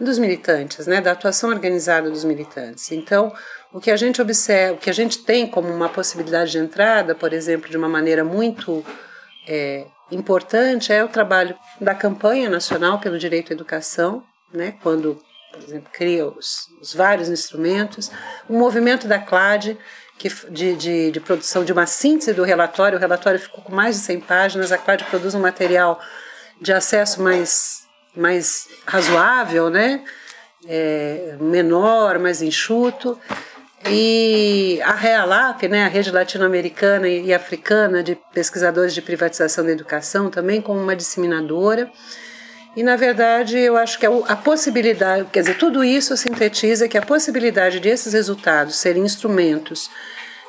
dos 0.00 0.18
militantes, 0.18 0.86
né, 0.86 1.00
da 1.00 1.12
atuação 1.12 1.50
organizada 1.50 2.10
dos 2.10 2.24
militantes. 2.24 2.92
Então, 2.92 3.32
o 3.72 3.80
que 3.80 3.90
a 3.90 3.96
gente 3.96 4.22
observa, 4.22 4.74
o 4.74 4.78
que 4.78 4.90
a 4.90 4.94
gente 4.94 5.18
tem 5.18 5.46
como 5.46 5.68
uma 5.68 5.88
possibilidade 5.88 6.52
de 6.52 6.58
entrada, 6.58 7.14
por 7.14 7.32
exemplo, 7.32 7.68
de 7.68 7.76
uma 7.76 7.88
maneira 7.88 8.24
muito 8.24 8.84
é, 9.46 9.86
importante, 10.10 10.92
é 10.92 11.04
o 11.04 11.08
trabalho 11.08 11.56
da 11.80 11.94
campanha 11.94 12.48
nacional 12.48 12.98
pelo 12.98 13.18
direito 13.18 13.52
à 13.52 13.54
educação, 13.54 14.22
né, 14.52 14.74
quando, 14.82 15.20
por 15.52 15.62
exemplo, 15.62 15.90
cria 15.92 16.26
os, 16.26 16.68
os 16.80 16.94
vários 16.94 17.28
instrumentos, 17.28 18.10
o 18.48 18.54
movimento 18.54 19.06
da 19.06 19.18
CLAD, 19.18 19.76
que, 20.16 20.28
de, 20.50 20.74
de, 20.74 21.10
de, 21.12 21.20
produção 21.20 21.64
de 21.64 21.72
uma 21.72 21.86
síntese 21.86 22.32
do 22.32 22.42
relatório, 22.42 22.98
o 22.98 23.00
relatório 23.00 23.38
ficou 23.38 23.62
com 23.62 23.72
mais 23.72 23.96
de 23.96 24.02
100 24.02 24.20
páginas, 24.20 24.72
a 24.72 24.78
CLAD 24.78 25.04
produz 25.04 25.34
um 25.34 25.40
material 25.40 26.00
de 26.60 26.72
acesso 26.72 27.22
mais 27.22 27.77
mais 28.18 28.68
razoável, 28.86 29.70
né? 29.70 30.02
É, 30.66 31.36
menor, 31.40 32.18
mais 32.18 32.42
enxuto. 32.42 33.18
E 33.86 34.80
a 34.82 34.92
REALAP, 34.92 35.68
né, 35.68 35.84
a 35.84 35.88
Rede 35.88 36.10
Latino-Americana 36.10 37.08
e 37.08 37.32
Africana 37.32 38.02
de 38.02 38.18
Pesquisadores 38.34 38.92
de 38.92 39.00
Privatização 39.00 39.64
da 39.64 39.70
Educação, 39.70 40.28
também 40.28 40.60
como 40.60 40.80
uma 40.80 40.96
disseminadora. 40.96 41.90
E, 42.76 42.82
na 42.82 42.96
verdade, 42.96 43.58
eu 43.58 43.76
acho 43.76 43.98
que 43.98 44.06
a, 44.06 44.36
possibilidade, 44.36 45.28
quer 45.32 45.40
dizer, 45.40 45.56
tudo 45.56 45.82
isso 45.82 46.16
sintetiza 46.16 46.88
que 46.88 46.98
a 46.98 47.02
possibilidade 47.02 47.80
de 47.80 47.88
esses 47.88 48.12
resultados 48.12 48.76
serem 48.76 49.04
instrumentos 49.04 49.90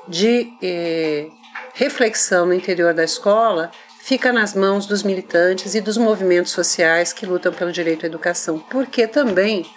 de 0.08 0.52
eh, 0.62 1.28
reflexão 1.74 2.46
no 2.46 2.54
interior 2.54 2.94
da 2.94 3.04
escola 3.04 3.72
fica 4.10 4.34
nas 4.34 4.56
mãos 4.56 4.88
dos 4.88 5.04
militantes 5.04 5.76
e 5.76 5.82
dos 5.82 5.96
movimentos 5.96 6.52
sociais 6.52 7.14
que 7.14 7.28
lutam 7.28 7.54
pelo 7.54 7.72
direito 7.72 8.08
à 8.08 8.08
educação. 8.08 8.58
Porque 8.58 9.06
também, 9.06 9.70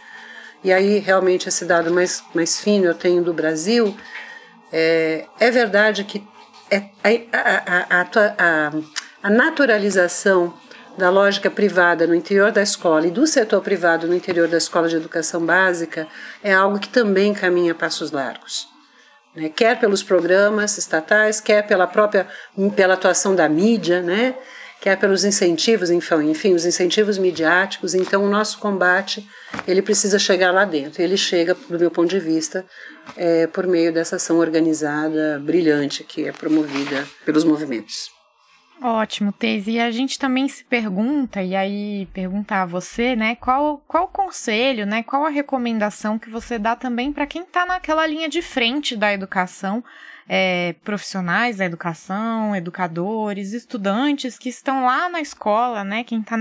e 0.64 0.73
aí 0.73 1.01
realmente 1.01 1.51
esse 1.51 1.66
dado 1.66 1.92
mais, 1.92 2.25
mais 2.33 2.59
fino 2.59 2.87
eu 2.87 2.95
tenho 2.95 3.23
do 3.23 3.35
Brasil, 3.35 3.95
é, 4.73 5.27
é 5.38 5.51
verdade 5.51 6.05
que 6.05 6.27
é, 6.71 6.88
a, 7.31 8.01
a, 8.01 8.07
a, 8.38 8.73
a 9.23 9.31
naturalização 9.31 10.55
da 10.97 11.11
lógica 11.11 11.51
privada 11.51 12.07
no 12.07 12.14
interior 12.14 12.51
da 12.51 12.62
escola 12.62 13.07
e 13.07 13.11
do 13.11 13.27
setor 13.27 13.61
privado 13.61 14.07
no 14.07 14.14
interior 14.14 14.49
da 14.49 14.57
escola 14.57 14.88
de 14.88 14.97
educação 14.97 15.45
básica 15.45 16.09
é 16.42 16.55
algo 16.55 16.79
que 16.79 16.88
também 16.88 17.35
caminha 17.35 17.75
passos 17.75 18.11
largos 18.11 18.72
né? 19.35 19.49
quer 19.49 19.79
pelos 19.79 20.03
programas 20.03 20.79
estatais, 20.79 21.40
quer 21.40 21.66
pela 21.66 21.87
própria 21.87 22.27
pela 22.77 22.95
atuação 22.95 23.35
da 23.35 23.49
mídia, 23.49 24.03
né? 24.03 24.35
quer 24.81 24.97
pelos 24.97 25.25
incentivos, 25.25 25.90
enfim, 25.90 26.55
os 26.55 26.66
incentivos 26.66 27.16
midiáticos. 27.16 27.95
Então, 27.95 28.25
o 28.25 28.29
nosso 28.29 28.59
combate 28.59 29.25
ele 29.66 29.81
precisa 29.81 30.18
chegar 30.18 30.51
lá 30.51 30.64
dentro. 30.64 31.01
Ele 31.01 31.16
chega, 31.16 31.55
do 31.55 31.79
meu 31.79 31.90
ponto 31.90 32.11
de 32.11 32.18
vista, 32.18 32.66
é, 33.16 33.47
por 33.47 33.64
meio 33.64 33.92
dessa 33.92 34.16
ação 34.16 34.38
organizada, 34.38 35.38
brilhante, 35.38 36.03
que 36.03 36.27
é 36.27 36.33
promovida 36.33 37.07
pelos 37.25 37.45
movimentos. 37.45 38.22
Ótimo, 38.85 39.31
Teise. 39.31 39.71
E 39.71 39.81
a 39.81 39.92
gente 39.92 40.18
também 40.18 40.49
se 40.49 40.64
pergunta, 40.64 41.40
e 41.40 41.55
aí 41.55 42.09
perguntar 42.12 42.62
a 42.62 42.66
você, 42.66 43.14
né, 43.14 43.37
qual, 43.37 43.79
qual 43.87 44.09
conselho, 44.09 44.85
né, 44.85 45.05
qual 45.05 45.25
a 45.25 45.29
recomendação 45.29 46.18
que 46.18 46.29
você 46.29 46.59
dá 46.59 46.75
também 46.75 47.12
para 47.12 47.25
quem 47.25 47.42
está 47.42 47.64
naquela 47.64 48.05
linha 48.05 48.29
de 48.29 48.42
frente 48.42 48.97
da 48.97 49.12
educação, 49.12 49.85
é, 50.29 50.75
profissionais 50.83 51.59
da 51.59 51.64
educação, 51.64 52.57
educadores, 52.57 53.53
estudantes 53.53 54.37
que 54.37 54.49
estão 54.49 54.85
lá 54.85 55.09
na 55.09 55.21
escola, 55.21 55.85
né, 55.85 56.03
quem 56.03 56.21
está 56.21 56.37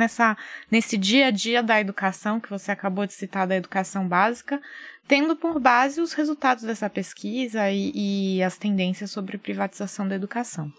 nesse 0.71 0.97
dia 0.97 1.27
a 1.27 1.31
dia 1.31 1.61
da 1.61 1.79
educação, 1.79 2.39
que 2.39 2.49
você 2.49 2.71
acabou 2.71 3.05
de 3.05 3.13
citar, 3.13 3.45
da 3.45 3.55
educação 3.55 4.07
básica, 4.07 4.59
tendo 5.07 5.35
por 5.35 5.59
base 5.59 6.01
os 6.01 6.13
resultados 6.13 6.63
dessa 6.63 6.89
pesquisa 6.89 7.69
e, 7.69 8.37
e 8.37 8.43
as 8.43 8.57
tendências 8.57 9.11
sobre 9.11 9.37
privatização 9.37 10.07
da 10.07 10.15
educação. 10.15 10.73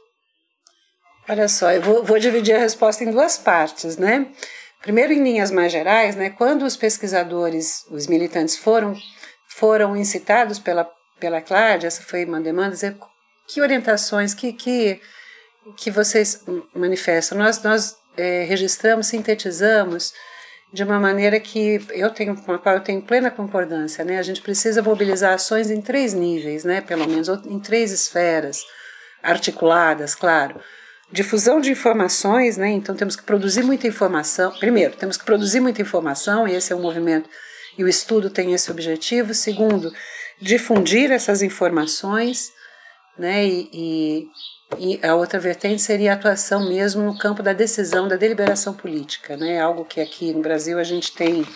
Olha 1.29 1.49
só, 1.49 1.71
eu 1.71 1.81
vou, 1.81 2.03
vou, 2.03 2.19
dividir 2.19 2.55
a 2.55 2.59
resposta 2.59 3.05
em 3.05 3.11
duas 3.11 3.39
partes, 3.39 3.97
né? 3.97 4.27
Primeiro, 4.81 5.13
em 5.13 5.23
linhas 5.23 5.53
mais 5.53 5.71
gerais, 5.71 6.17
né, 6.17 6.31
quando 6.31 6.65
os 6.65 6.77
pesquisadores, 6.77 7.87
os 7.89 8.09
militantes 8.09 8.57
foram, 8.57 8.97
foram 9.47 9.97
incitados 9.97 10.59
pela, 10.59 10.91
pela 11.21 11.41
CLAD, 11.41 11.87
essa 11.87 12.03
foi 12.03 12.25
uma 12.25 12.41
demanda, 12.41 12.71
dizer 12.71 12.97
que 13.47 13.61
orientações, 13.61 14.35
que, 14.35 14.53
que, 14.53 15.01
que 15.77 15.89
vocês 15.93 16.45
manifestam. 16.75 17.39
Nós, 17.39 17.63
nós 17.63 17.95
é, 18.17 18.43
registramos, 18.43 19.07
sintetizamos 19.07 20.13
de 20.73 20.83
uma 20.83 20.99
maneira 20.99 21.39
que 21.39 21.81
eu 21.91 22.11
tenho, 22.11 22.35
com 22.35 22.53
a 22.53 22.59
qual 22.59 22.75
eu 22.77 22.83
tenho 22.83 23.01
plena 23.03 23.31
concordância. 23.31 24.05
Né? 24.05 24.19
A 24.19 24.23
gente 24.23 24.43
precisa 24.43 24.83
mobilizar 24.83 25.35
ações 25.35 25.71
em 25.71 25.81
três 25.81 26.15
níveis, 26.15 26.65
né? 26.65 26.81
pelo 26.81 27.07
menos, 27.07 27.29
em 27.29 27.61
três 27.61 27.93
esferas 27.93 28.65
articuladas, 29.23 30.17
claro 30.17 30.61
difusão 31.13 31.61
de 31.61 31.71
informações, 31.71 32.57
né? 32.57 32.71
Então 32.71 32.95
temos 32.95 33.15
que 33.15 33.23
produzir 33.23 33.63
muita 33.63 33.87
informação. 33.87 34.51
Primeiro, 34.59 34.97
temos 34.97 35.17
que 35.17 35.25
produzir 35.25 35.61
muita 35.61 35.83
informação, 35.83 36.49
e 36.49 36.55
esse 36.55 36.73
é 36.73 36.77
um 36.77 36.83
movimento 36.83 37.29
e 37.77 37.85
o 37.85 37.89
estudo 37.89 38.31
tem 38.31 38.53
esse 38.53 38.71
objetivo. 38.71 39.35
Segundo, 39.35 39.93
difundir 40.41 41.11
essas 41.11 41.43
informações, 41.43 42.53
né? 43.19 43.47
E, 43.47 43.69
e, 43.73 44.29
e, 44.79 45.07
a 45.07 45.15
outra 45.15 45.39
vertente 45.39 45.83
seria 45.83 46.13
a 46.13 46.15
atuação 46.15 46.69
mesmo 46.69 47.03
no 47.03 47.19
campo 47.19 47.43
da 47.43 47.53
decisão, 47.53 48.09
da 48.09 48.17
deliberação 48.17 48.75
política, 48.75 49.37
né? 49.37 49.61
Algo 49.61 49.85
que 49.85 50.01
aqui 50.01 50.33
no 50.33 50.43
Brasil 50.43 50.79
a 50.79 50.85
gente 50.85 51.13
tem 51.13 51.47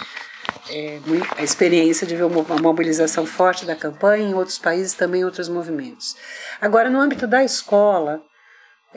é, 0.70 1.00
a 1.36 1.42
experiência 1.42 2.06
de 2.06 2.16
ver 2.16 2.24
uma 2.24 2.42
mobilização 2.60 3.26
forte 3.26 3.64
da 3.64 3.76
campanha, 3.76 4.28
em 4.28 4.34
outros 4.34 4.58
países 4.58 4.94
também 4.94 5.24
outros 5.24 5.48
movimentos. 5.48 6.16
Agora, 6.60 6.90
no 6.90 7.00
âmbito 7.00 7.26
da 7.26 7.44
escola, 7.44 8.22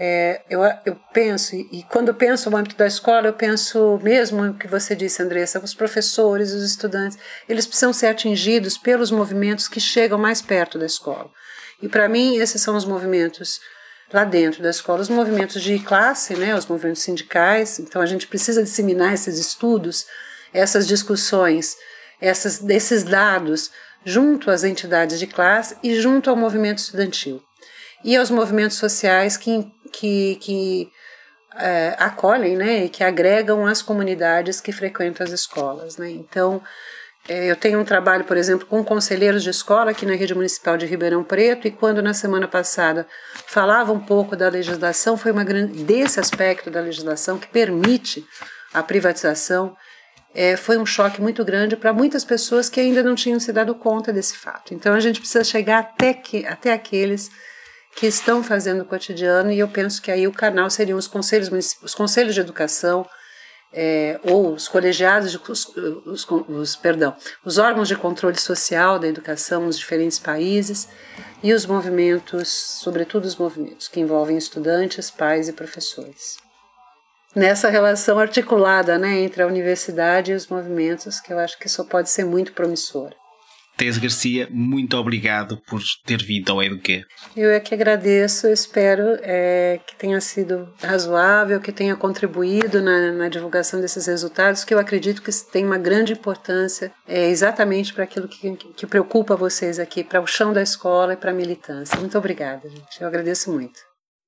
é, 0.01 0.43
eu, 0.49 0.61
eu 0.85 0.95
penso, 1.13 1.57
e 1.57 1.83
quando 1.89 2.13
penso 2.13 2.49
no 2.49 2.55
âmbito 2.55 2.77
da 2.77 2.87
escola, 2.87 3.27
eu 3.27 3.33
penso 3.33 3.99
mesmo 4.01 4.45
o 4.45 4.53
que 4.53 4.65
você 4.65 4.95
disse, 4.95 5.21
Andressa, 5.21 5.59
os 5.59 5.73
professores, 5.73 6.53
os 6.53 6.63
estudantes, 6.63 7.17
eles 7.49 7.67
precisam 7.67 7.91
ser 7.91 8.07
atingidos 8.07 8.77
pelos 8.77 9.11
movimentos 9.11 9.67
que 9.67 9.81
chegam 9.81 10.17
mais 10.17 10.41
perto 10.41 10.79
da 10.79 10.85
escola. 10.85 11.29
E 11.81 11.89
para 11.89 12.07
mim, 12.07 12.37
esses 12.37 12.61
são 12.61 12.77
os 12.77 12.85
movimentos 12.85 13.59
lá 14.13 14.23
dentro 14.23 14.63
da 14.63 14.69
escola, 14.69 15.01
os 15.01 15.09
movimentos 15.09 15.61
de 15.61 15.77
classe, 15.79 16.33
né, 16.33 16.55
os 16.55 16.65
movimentos 16.65 17.01
sindicais. 17.01 17.77
Então 17.77 18.01
a 18.01 18.05
gente 18.05 18.25
precisa 18.25 18.63
disseminar 18.63 19.13
esses 19.13 19.37
estudos, 19.37 20.05
essas 20.53 20.87
discussões, 20.87 21.75
essas, 22.21 22.63
esses 22.69 23.03
dados 23.03 23.69
junto 24.05 24.49
às 24.49 24.63
entidades 24.63 25.19
de 25.19 25.27
classe 25.27 25.75
e 25.83 25.99
junto 25.99 26.29
ao 26.29 26.37
movimento 26.37 26.77
estudantil 26.77 27.43
e 28.03 28.15
aos 28.15 28.29
movimentos 28.29 28.77
sociais 28.77 29.37
que, 29.37 29.67
que, 29.89 30.35
que 30.37 30.91
é, 31.55 31.95
acolhem 31.97 32.55
né, 32.55 32.85
e 32.85 32.89
que 32.89 33.03
agregam 33.03 33.65
as 33.65 33.81
comunidades 33.81 34.61
que 34.61 34.71
frequentam 34.71 35.25
as 35.25 35.33
escolas. 35.33 35.97
Né? 35.97 36.09
Então, 36.11 36.61
é, 37.27 37.51
eu 37.51 37.55
tenho 37.55 37.79
um 37.79 37.85
trabalho, 37.85 38.23
por 38.23 38.37
exemplo, 38.37 38.65
com 38.65 38.83
conselheiros 38.83 39.43
de 39.43 39.49
escola 39.49 39.91
aqui 39.91 40.05
na 40.05 40.15
rede 40.15 40.33
municipal 40.33 40.77
de 40.77 40.85
Ribeirão 40.85 41.23
Preto, 41.23 41.67
e 41.67 41.71
quando 41.71 42.01
na 42.01 42.13
semana 42.13 42.47
passada 42.47 43.07
falava 43.45 43.91
um 43.91 43.99
pouco 43.99 44.35
da 44.35 44.49
legislação, 44.49 45.17
foi 45.17 45.31
uma 45.31 45.43
grande, 45.43 45.83
desse 45.83 46.19
aspecto 46.19 46.71
da 46.71 46.79
legislação 46.79 47.37
que 47.37 47.47
permite 47.47 48.25
a 48.73 48.81
privatização, 48.81 49.75
é, 50.33 50.55
foi 50.55 50.77
um 50.77 50.85
choque 50.85 51.21
muito 51.21 51.43
grande 51.43 51.75
para 51.75 51.91
muitas 51.91 52.23
pessoas 52.23 52.69
que 52.69 52.79
ainda 52.79 53.01
não 53.01 53.15
tinham 53.15 53.39
se 53.39 53.51
dado 53.51 53.73
conta 53.75 54.13
desse 54.13 54.37
fato. 54.37 54.73
Então 54.73 54.93
a 54.93 54.99
gente 54.99 55.19
precisa 55.19 55.43
chegar 55.43 55.79
até, 55.79 56.13
que, 56.13 56.45
até 56.45 56.71
aqueles 56.71 57.29
que 57.95 58.07
estão 58.07 58.43
fazendo 58.43 58.81
o 58.81 58.85
cotidiano, 58.85 59.51
e 59.51 59.59
eu 59.59 59.67
penso 59.67 60.01
que 60.01 60.11
aí 60.11 60.27
o 60.27 60.31
canal 60.31 60.69
seriam 60.69 60.97
os 60.97 61.07
conselhos, 61.07 61.49
os 61.81 61.93
conselhos 61.93 62.33
de 62.33 62.41
educação, 62.41 63.05
é, 63.71 64.19
ou 64.23 64.53
os 64.53 64.67
colegiados, 64.67 65.31
de, 65.31 65.39
os, 65.47 65.67
os, 66.05 66.27
os, 66.47 66.75
perdão, 66.75 67.15
os 67.45 67.57
órgãos 67.57 67.87
de 67.87 67.95
controle 67.95 68.39
social 68.39 68.97
da 68.97 69.07
educação 69.07 69.65
nos 69.65 69.77
diferentes 69.77 70.17
países 70.17 70.87
e 71.43 71.53
os 71.53 71.65
movimentos, 71.65 72.49
sobretudo 72.81 73.25
os 73.25 73.35
movimentos 73.35 73.87
que 73.87 73.99
envolvem 73.99 74.37
estudantes, 74.37 75.11
pais 75.11 75.47
e 75.47 75.53
professores. 75.53 76.37
Nessa 77.35 77.69
relação 77.69 78.17
articulada 78.17 78.97
né, 78.97 79.19
entre 79.19 79.43
a 79.43 79.47
universidade 79.47 80.31
e 80.31 80.35
os 80.35 80.47
movimentos, 80.47 81.19
que 81.19 81.31
eu 81.31 81.37
acho 81.37 81.59
que 81.59 81.67
isso 81.67 81.85
pode 81.85 82.09
ser 82.09 82.25
muito 82.25 82.53
promissora. 82.53 83.15
Tese 83.79 83.97
Garcia, 83.97 84.45
muito 84.51 84.97
obrigado 84.97 85.55
por 85.65 85.81
ter 86.05 86.21
vindo 86.21 86.51
ao 86.51 86.61
Eduque. 86.61 87.05
Eu 87.33 87.49
é 87.49 87.61
que 87.61 87.73
agradeço, 87.73 88.49
espero 88.49 89.17
é, 89.21 89.79
que 89.87 89.95
tenha 89.95 90.19
sido 90.19 90.69
razoável, 90.83 91.61
que 91.61 91.71
tenha 91.71 91.95
contribuído 91.95 92.81
na, 92.81 93.13
na, 93.13 93.29
divulgação 93.29 93.79
desses 93.79 94.05
resultados, 94.05 94.65
que 94.65 94.73
eu 94.73 94.79
acredito 94.79 95.21
que 95.21 95.31
tem 95.49 95.65
uma 95.65 95.77
grande 95.77 96.11
importância 96.11 96.91
é, 97.07 97.29
exatamente 97.29 97.93
para 97.93 98.03
aquilo 98.03 98.27
que, 98.27 98.51
que 98.57 98.85
preocupa 98.85 99.37
vocês 99.37 99.79
aqui, 99.79 100.03
para 100.03 100.19
o 100.19 100.27
chão 100.27 100.51
da 100.51 100.61
escola 100.61 101.13
e 101.13 101.17
para 101.17 101.31
a 101.31 101.33
militância. 101.33 101.97
Muito 101.97 102.17
obrigada, 102.17 102.67
gente. 102.67 102.99
Eu 102.99 103.07
agradeço 103.07 103.49
muito. 103.49 103.79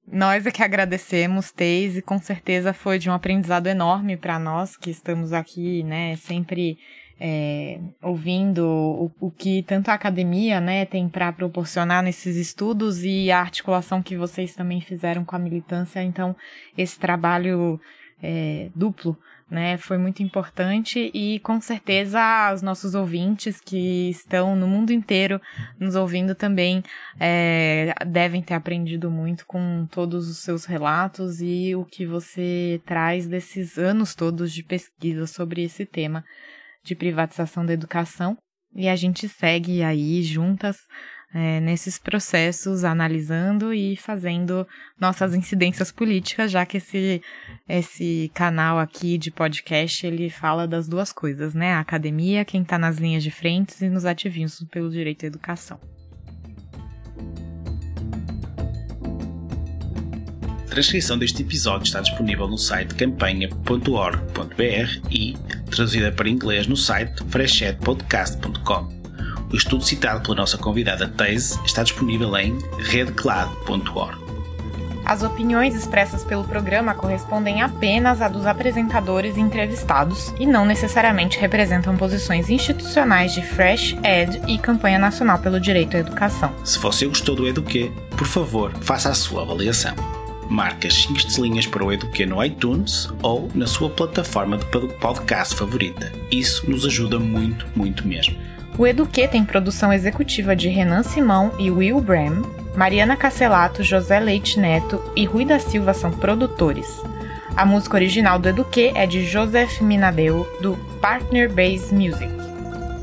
Nós 0.08 0.46
é 0.46 0.52
que 0.52 0.64
agradecemos, 0.64 1.52
Teis, 1.52 1.98
e 1.98 2.02
com 2.02 2.18
certeza 2.20 2.72
foi 2.72 2.98
de 2.98 3.10
um 3.10 3.14
aprendizado 3.14 3.68
enorme 3.68 4.16
para 4.16 4.40
nós 4.40 4.78
que 4.78 4.90
estamos 4.90 5.34
aqui, 5.34 5.84
né, 5.84 6.16
sempre 6.16 6.78
é, 7.24 7.80
ouvindo 8.02 8.66
o, 8.66 9.12
o, 9.28 9.30
que 9.30 9.62
tanto 9.62 9.90
a 9.90 9.94
academia 9.94 10.60
né, 10.60 10.86
tem 10.86 11.08
para 11.08 11.32
proporcionar 11.32 12.02
nesses 12.02 12.36
estudos 12.36 13.04
e 13.04 13.30
a 13.30 13.40
articulação 13.40 14.02
que 14.02 14.18
vocês 14.18 14.56
também 14.56 14.82
fizeram 14.82 15.24
com 15.24 15.36
a 15.36 15.40
militância. 15.40 16.02
Então, 16.02 16.36
esse 16.76 17.00
trabalho 17.00 17.80
é, 18.24 18.70
duplo 18.74 19.16
né, 19.48 19.78
foi 19.78 20.00
muito 20.00 20.24
importante 20.24 21.12
e 21.14 21.38
com 21.42 21.62
certeza 21.62 22.52
os 22.56 22.64
nossos 22.64 22.96
ouvintes 22.96 23.62
que 23.62 24.10
estão 24.10 24.56
no 24.56 24.66
mundo 24.66 24.92
inteiro 24.92 25.40
nos 25.80 25.94
ouvindo 25.94 26.34
também 26.34 26.82
é, 27.20 27.94
devem 28.08 28.42
ter 28.42 28.56
aprendido 28.56 29.12
muito 29.12 29.46
com 29.46 29.86
todos 29.92 30.28
os 30.28 30.40
seus 30.40 30.66
relatos 30.66 31.40
e 31.40 31.76
o 31.76 31.86
que 31.86 32.04
você 32.04 32.82
traz 32.84 33.28
desses 33.28 33.78
anos 33.78 34.16
todos 34.16 34.52
de 34.52 34.64
pesquisa 34.64 35.28
sobre 35.28 35.62
esse 35.62 35.86
tema 35.86 36.26
de 36.84 36.96
privatização 36.96 37.66
da 37.66 37.74
educação 37.74 38.38
e 38.74 38.88
a 38.88 38.96
gente 38.96 39.28
segue 39.28 39.84
aí 39.84 40.24
juntas 40.24 40.78
é, 41.34 41.60
nesses 41.62 41.98
processos, 41.98 42.84
analisando 42.84 43.74
e 43.74 43.96
fazendo 43.96 44.68
nossas 45.00 45.34
incidências 45.34 45.92
políticas, 45.92 46.52
já 46.52 46.66
que 46.66 46.78
esse, 46.78 47.22
esse 47.68 48.32
canal 48.34 48.78
aqui 48.80 49.18
de 49.18 49.32
podcast 49.32 50.06
ele 50.06 50.30
fala 50.30 50.68
das 50.68 50.88
duas 50.88 51.12
coisas, 51.14 51.54
né? 51.54 51.74
A 51.74 51.80
academia, 51.80 52.46
quem 52.46 52.62
está 52.62 52.78
nas 52.78 52.98
linhas 52.98 53.24
de 53.24 53.32
frente 53.32 53.84
e 53.84 53.90
nos 53.90 54.06
ativismos 54.06 54.68
pelo 54.70 54.90
direito 54.90 55.26
à 55.26 55.28
educação. 55.28 55.80
Transcrição 60.72 61.20
deste 61.20 61.42
episódio 61.42 61.84
está 61.84 62.00
disponível 62.00 62.48
no 62.48 62.58
site 62.58 62.96
campanha.org.br 62.96 65.08
e 65.12 65.38
traduzida 65.70 66.14
para 66.14 66.30
inglês 66.30 66.66
no 66.66 66.78
site 66.78 67.22
freshedpodcast.com. 67.26 69.02
O 69.52 69.56
estudo 69.56 69.84
citado 69.84 70.22
pela 70.22 70.36
nossa 70.36 70.58
convidada 70.58 71.10
Teise 71.10 71.60
está 71.66 71.84
disponível 71.84 72.36
em 72.38 72.58
redclad.org. 72.80 74.22
As 75.04 75.24
opiniões 75.24 75.76
expressas 75.76 76.24
pelo 76.24 76.46
programa 76.46 76.94
correspondem 76.94 77.62
apenas 77.62 78.22
a 78.22 78.30
dos 78.30 78.46
apresentadores 78.46 79.36
e 79.36 79.42
entrevistados 79.42 80.34
e 80.40 80.46
não 80.46 80.64
necessariamente 80.64 81.38
representam 81.38 81.98
posições 81.98 82.50
institucionais 82.50 83.34
de 83.34 83.42
Fresh 83.42 83.98
Ed 84.06 84.42
e 84.48 84.58
Campanha 84.58 85.00
Nacional 85.00 85.40
pelo 85.40 85.60
Direito 85.60 85.98
à 85.98 86.00
Educação. 86.00 86.54
Se 86.64 86.80
você 86.80 87.08
gostou 87.08 87.36
do 87.36 87.46
Eduque, 87.46 87.92
por 88.12 88.28
favor, 88.28 88.72
faça 88.80 89.10
a 89.10 89.14
sua 89.14 89.42
avaliação 89.42 90.21
marque 90.52 90.88
as 90.88 90.94
5 90.94 91.18
estrelinhas 91.18 91.66
para 91.66 91.84
o 91.84 91.92
Eduque 91.92 92.26
no 92.26 92.44
iTunes 92.44 93.10
ou 93.24 93.50
na 93.56 93.66
sua 93.66 93.90
plataforma 93.90 94.58
de 94.58 94.66
podcast 95.00 95.56
favorita. 95.56 96.12
Isso 96.30 96.70
nos 96.70 96.86
ajuda 96.86 97.18
muito, 97.18 97.66
muito 97.74 98.06
mesmo. 98.06 98.36
O 98.78 98.86
Eduque 98.86 99.28
tem 99.28 99.46
produção 99.46 99.94
executiva 99.94 100.56
de 100.56 100.68
Renan 100.68 101.04
Simão 101.04 101.54
e 101.58 101.72
Will 101.72 102.02
Bram, 102.02 102.42
Mariana 102.76 103.16
Cacelato, 103.16 103.84
José 103.84 104.20
Leite 104.20 104.60
Neto 104.60 105.02
e 105.16 105.26
Rui 105.26 105.46
da 105.46 105.58
Silva 105.58 105.94
são 105.94 106.12
produtores. 106.12 107.02
A 107.56 107.66
música 107.66 107.96
original 107.96 108.38
do 108.38 108.50
Eduque 108.50 108.92
é 108.96 109.06
de 109.06 109.26
Joseph 109.26 109.82
Minadeu, 109.82 110.48
do 110.62 110.76
Partner 111.02 111.50
Base 111.50 111.94
Music. 111.94 112.30